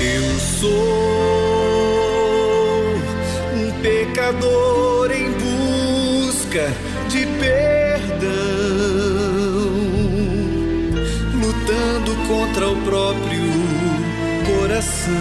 [0.00, 0.68] Eu sou
[3.54, 5.37] um pecador em
[6.58, 6.72] busca
[7.08, 8.28] de perdão,
[11.34, 13.52] lutando contra o próprio
[14.46, 15.14] coração.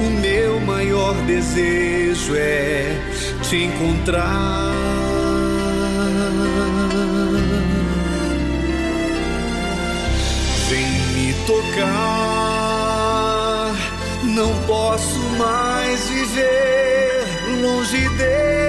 [0.00, 2.96] O meu maior desejo é
[3.42, 4.72] te encontrar.
[10.68, 11.74] Vem me tocar,
[14.24, 16.64] não posso mais viver
[17.60, 18.63] longe de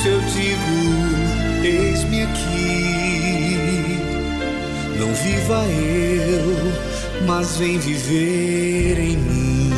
[0.00, 2.80] isso eu digo: eis-me aqui.
[4.98, 9.70] Não viva eu, mas vem viver em mim.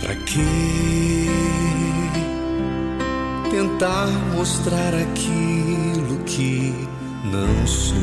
[0.00, 1.28] Pra que
[3.50, 6.74] tentar mostrar aquilo que
[7.24, 7.96] não sou?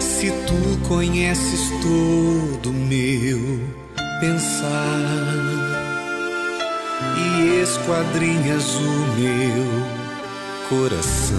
[0.00, 3.75] Se tu conheces todo meu
[4.20, 5.26] pensar
[7.16, 9.66] e esquadrinhas o meu
[10.68, 11.36] coração.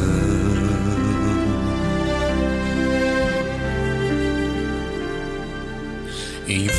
[6.48, 6.78] Em vão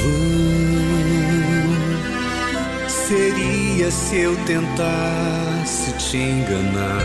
[2.88, 7.02] seria se eu tentasse te enganar,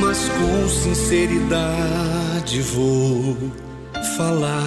[0.00, 3.36] mas com sinceridade vou
[4.20, 4.60] falar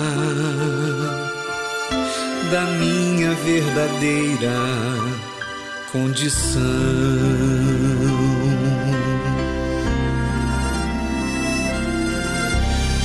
[2.52, 4.58] da minha verdadeira
[5.92, 6.60] condição.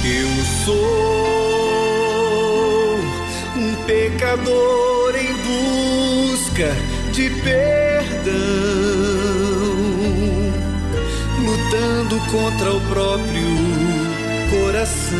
[0.03, 0.31] Eu
[0.65, 0.89] sou
[3.59, 6.75] um pecador em busca
[7.13, 8.39] de perdão,
[11.45, 14.08] lutando contra o próprio
[14.69, 15.17] coração.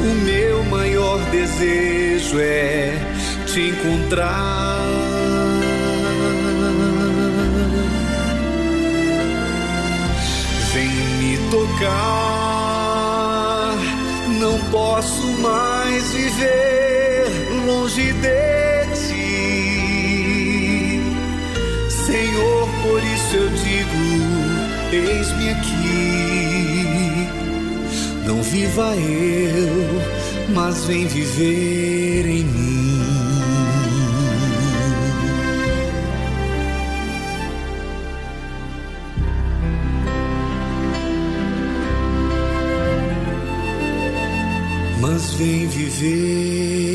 [0.00, 2.98] O meu maior desejo é
[3.46, 4.80] te encontrar.
[10.72, 11.76] Vem me tocar,
[14.40, 17.26] não posso mais viver
[17.66, 19.92] longe de ti.
[21.90, 23.98] Senhor, por isso eu digo:
[24.90, 25.83] eis-me aqui.
[28.26, 32.74] Não viva eu, mas vem viver em mim.
[45.00, 46.93] Mas vem viver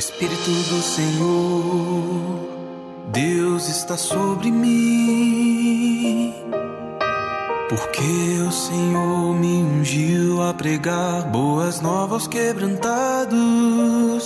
[0.00, 2.48] Espírito do Senhor,
[3.12, 6.32] Deus está sobre mim.
[7.68, 14.24] Porque o Senhor me ungiu a pregar boas novas quebrantados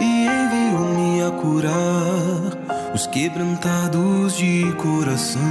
[0.00, 5.42] e enviou-me a curar os quebrantados de coração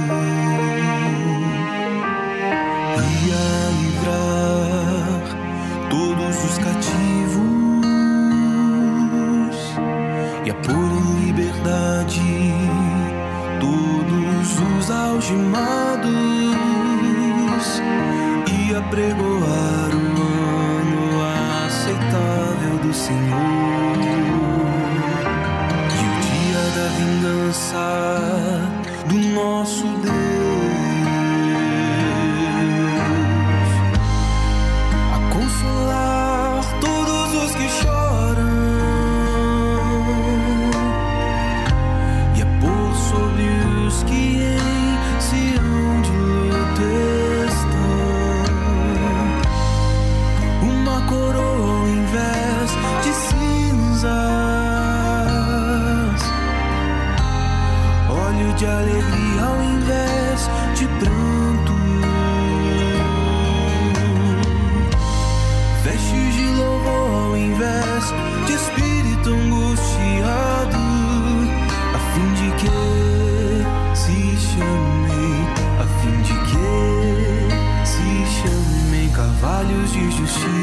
[15.04, 16.04] algemados
[18.50, 20.06] e apregoar o
[20.72, 21.02] ano
[21.66, 23.98] aceitável do Senhor.
[25.92, 27.84] E o dia da vingança
[29.08, 30.03] do nosso Deus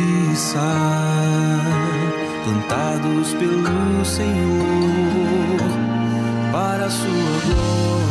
[0.01, 0.59] justiça,
[2.43, 5.57] plantados pelo Senhor
[6.51, 7.07] para a sua
[7.45, 8.10] glória.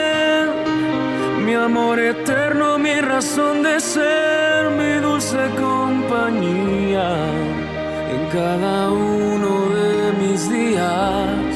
[1.45, 7.09] mi amor eterno, mi razón de ser, mi dulce compañía
[8.13, 11.55] en cada uno de mis días.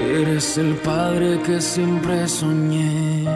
[0.00, 3.26] Eres el Padre que siempre soñé.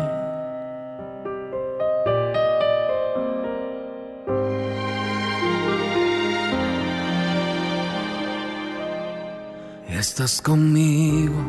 [9.88, 11.42] Estás conmigo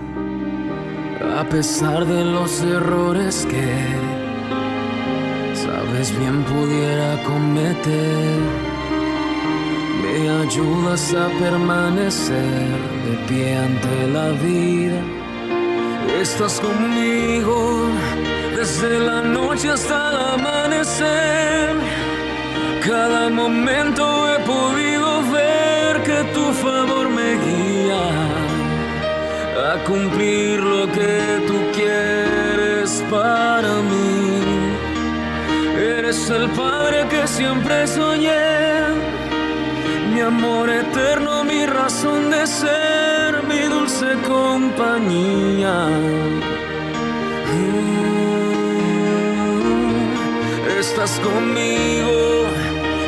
[1.35, 3.67] a pesar de los errores que
[5.53, 8.39] sabes bien pudiera cometer.
[10.01, 15.01] Me ayudas a permanecer de pie ante la vida.
[16.21, 17.89] Estás conmigo
[18.55, 21.75] desde la noche hasta el amanecer.
[22.81, 28.44] Cada momento he podido ver que tu favor me guía
[29.57, 34.41] a cumplir lo que tú quieres para mí.
[35.77, 38.85] Eres el Padre que siempre soñé,
[40.13, 45.87] mi amor eterno, mi razón de ser, mi dulce compañía.
[47.53, 48.29] Mm,
[50.79, 52.45] Estás conmigo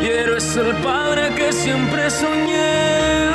[0.04, 3.30] y eres el Padre que siempre soñé,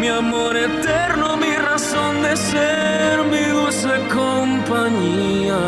[0.00, 5.62] mi amor eterno, mi razón de ser, mi dulce compañía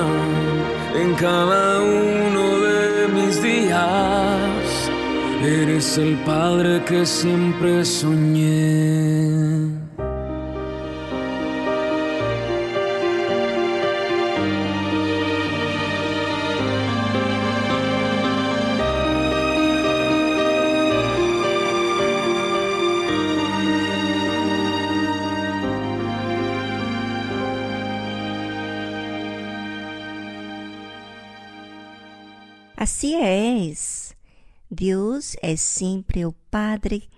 [1.02, 4.68] en cada uno de mis días.
[5.43, 9.17] Eres el Padre que siempre soñé.
[35.28, 37.10] Deus é sempre o Padre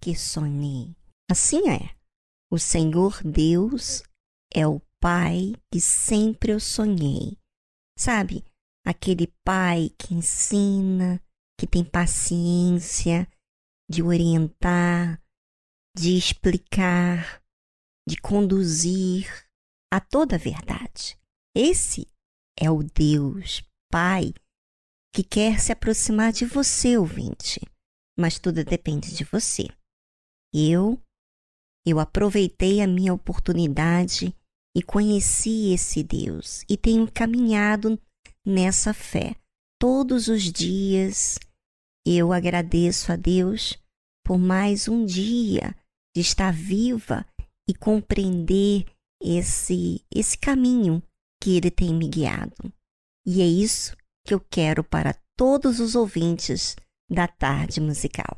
[0.00, 0.96] que sonhei.
[1.30, 1.94] Assim é.
[2.50, 4.02] O Senhor Deus
[4.52, 7.38] é o Pai que sempre eu sonhei.
[7.96, 8.44] Sabe,
[8.84, 11.22] aquele Pai que ensina,
[11.58, 13.28] que tem paciência
[13.88, 15.22] de orientar,
[15.96, 17.40] de explicar,
[18.08, 19.28] de conduzir
[19.92, 21.16] a toda a verdade.
[21.54, 22.06] Esse
[22.58, 24.32] é o Deus Pai
[25.12, 27.60] que quer se aproximar de você, ouvinte,
[28.18, 29.68] mas tudo depende de você.
[30.54, 31.00] Eu,
[31.86, 34.34] eu aproveitei a minha oportunidade
[34.74, 38.00] e conheci esse Deus e tenho caminhado
[38.44, 39.36] nessa fé
[39.78, 41.38] todos os dias.
[42.06, 43.78] Eu agradeço a Deus
[44.24, 45.76] por mais um dia
[46.14, 47.26] de estar viva
[47.68, 48.86] e compreender
[49.22, 51.02] esse esse caminho
[51.40, 52.72] que ele tem me guiado.
[53.26, 56.76] E é isso que eu quero para todos os ouvintes
[57.10, 58.36] da tarde musical.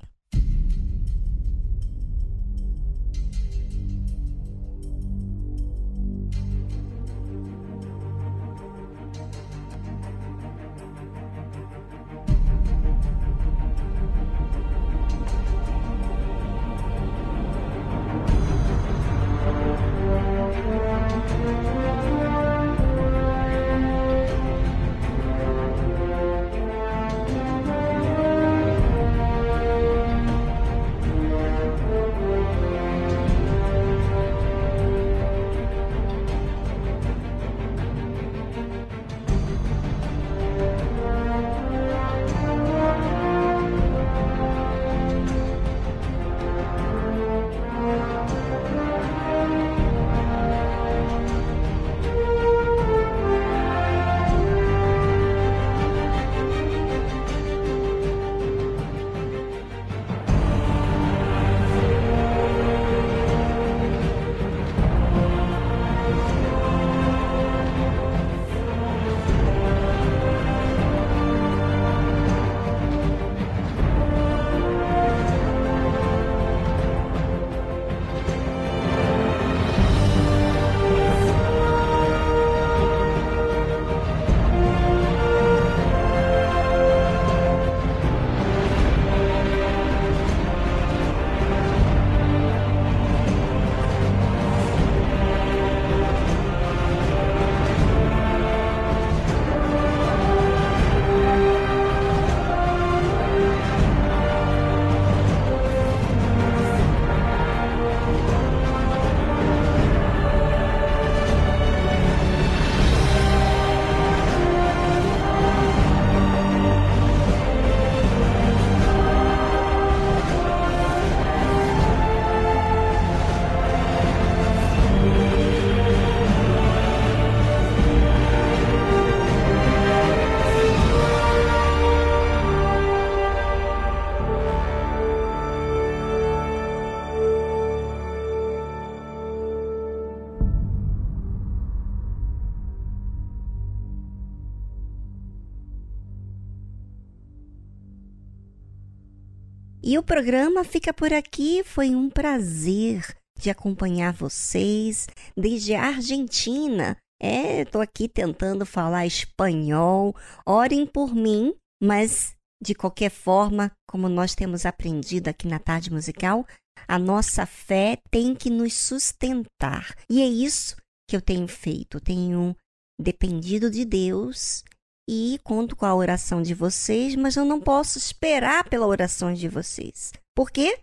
[149.95, 151.63] E o programa fica por aqui.
[151.63, 155.07] Foi um prazer de acompanhar vocês
[155.37, 156.97] desde a Argentina.
[157.23, 160.13] É, tô aqui tentando falar espanhol.
[160.45, 166.45] Orem por mim, mas de qualquer forma, como nós temos aprendido aqui na tarde musical,
[166.89, 169.95] a nossa fé tem que nos sustentar.
[170.11, 170.75] E é isso
[171.09, 172.01] que eu tenho feito.
[172.01, 172.57] Tenho
[173.01, 174.65] dependido de Deus
[175.09, 179.49] e conto com a oração de vocês, mas eu não posso esperar pela oração de
[179.49, 180.13] vocês.
[180.35, 180.79] Por quê?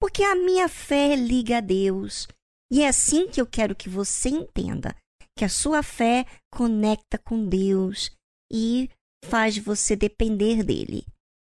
[0.00, 2.28] Porque a minha fé liga a Deus.
[2.70, 4.94] E é assim que eu quero que você entenda
[5.36, 8.10] que a sua fé conecta com Deus
[8.52, 8.90] e
[9.24, 11.04] faz você depender dele.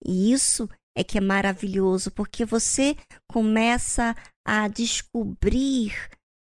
[0.04, 2.96] E isso é que é maravilhoso, porque você
[3.30, 4.14] começa
[4.46, 5.92] a descobrir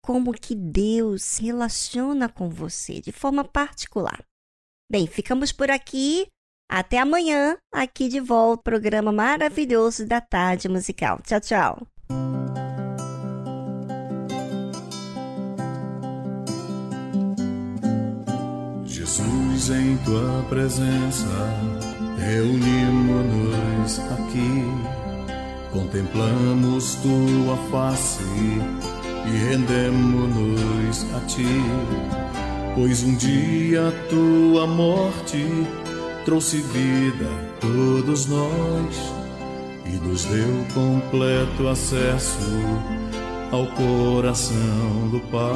[0.03, 4.23] como que Deus se relaciona com você de forma particular.
[4.89, 6.27] Bem, ficamos por aqui.
[6.69, 11.19] Até amanhã, aqui de volta, programa maravilhoso da tarde musical.
[11.23, 11.87] Tchau, tchau.
[18.85, 21.27] Jesus, em tua presença,
[22.17, 24.63] reunimos-nos aqui,
[25.71, 28.23] contemplamos tua face
[29.27, 32.24] e rendemos-nos a ti.
[32.75, 35.47] Pois um dia tua morte
[36.25, 39.13] trouxe vida a todos nós
[39.85, 42.37] e nos deu completo acesso
[43.53, 45.55] ao coração do Pai.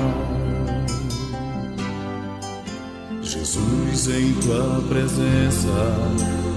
[3.21, 5.67] Jesus, em tua presença,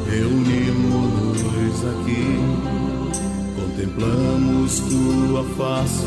[0.09, 2.39] reunimos-nos aqui,
[3.57, 6.07] contemplamos tua face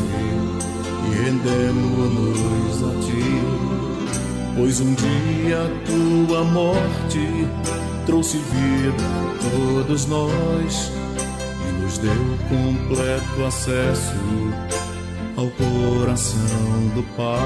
[1.04, 3.35] e rendemos-nos a ti.
[4.56, 7.46] Pois um dia tua morte
[8.06, 10.90] trouxe vida a todos nós
[11.68, 14.14] e nos deu completo acesso
[15.36, 17.38] ao coração do Pai.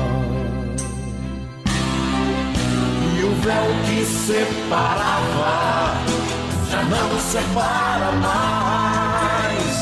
[3.18, 5.94] E o véu que separava
[6.70, 9.80] já não separa mais.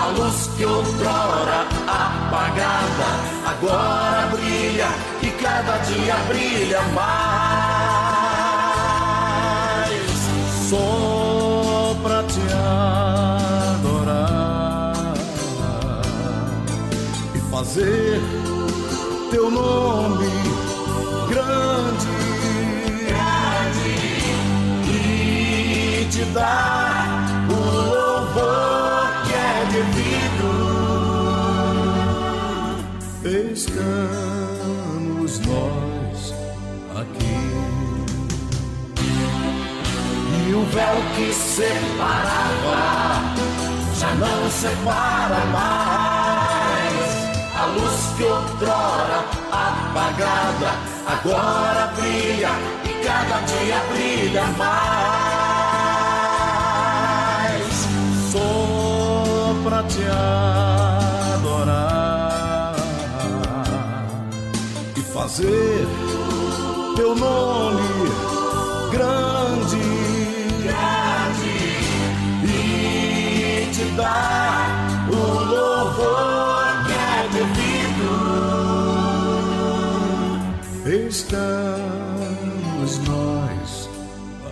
[0.00, 3.10] A luz que outrora apagada
[3.44, 7.48] agora brilha cada dia brilha mais.
[10.68, 12.40] Só pra te
[13.80, 15.14] adorar
[17.34, 18.20] e fazer
[19.30, 20.26] teu nome
[21.28, 22.06] grande,
[23.08, 23.96] grande
[24.90, 27.06] e te dar
[27.48, 30.08] o louvor que é devido.
[40.72, 42.78] Véu que separava
[43.98, 47.08] já não separa mais.
[47.60, 50.70] A luz que outrora apagada
[51.06, 52.50] agora brilha
[52.84, 54.88] e cada dia brilha mais.
[58.30, 60.04] Só pra te
[61.34, 62.76] adorar
[64.96, 65.86] e fazer
[66.94, 67.88] teu nome
[68.90, 69.67] grande
[74.00, 78.10] o louvor que é devido.
[81.08, 83.88] Estamos nós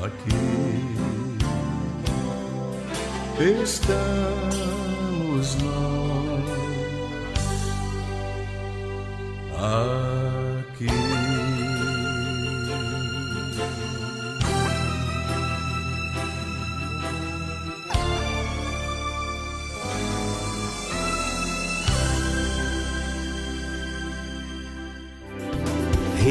[0.04, 0.46] aqui.
[3.62, 4.45] Estamos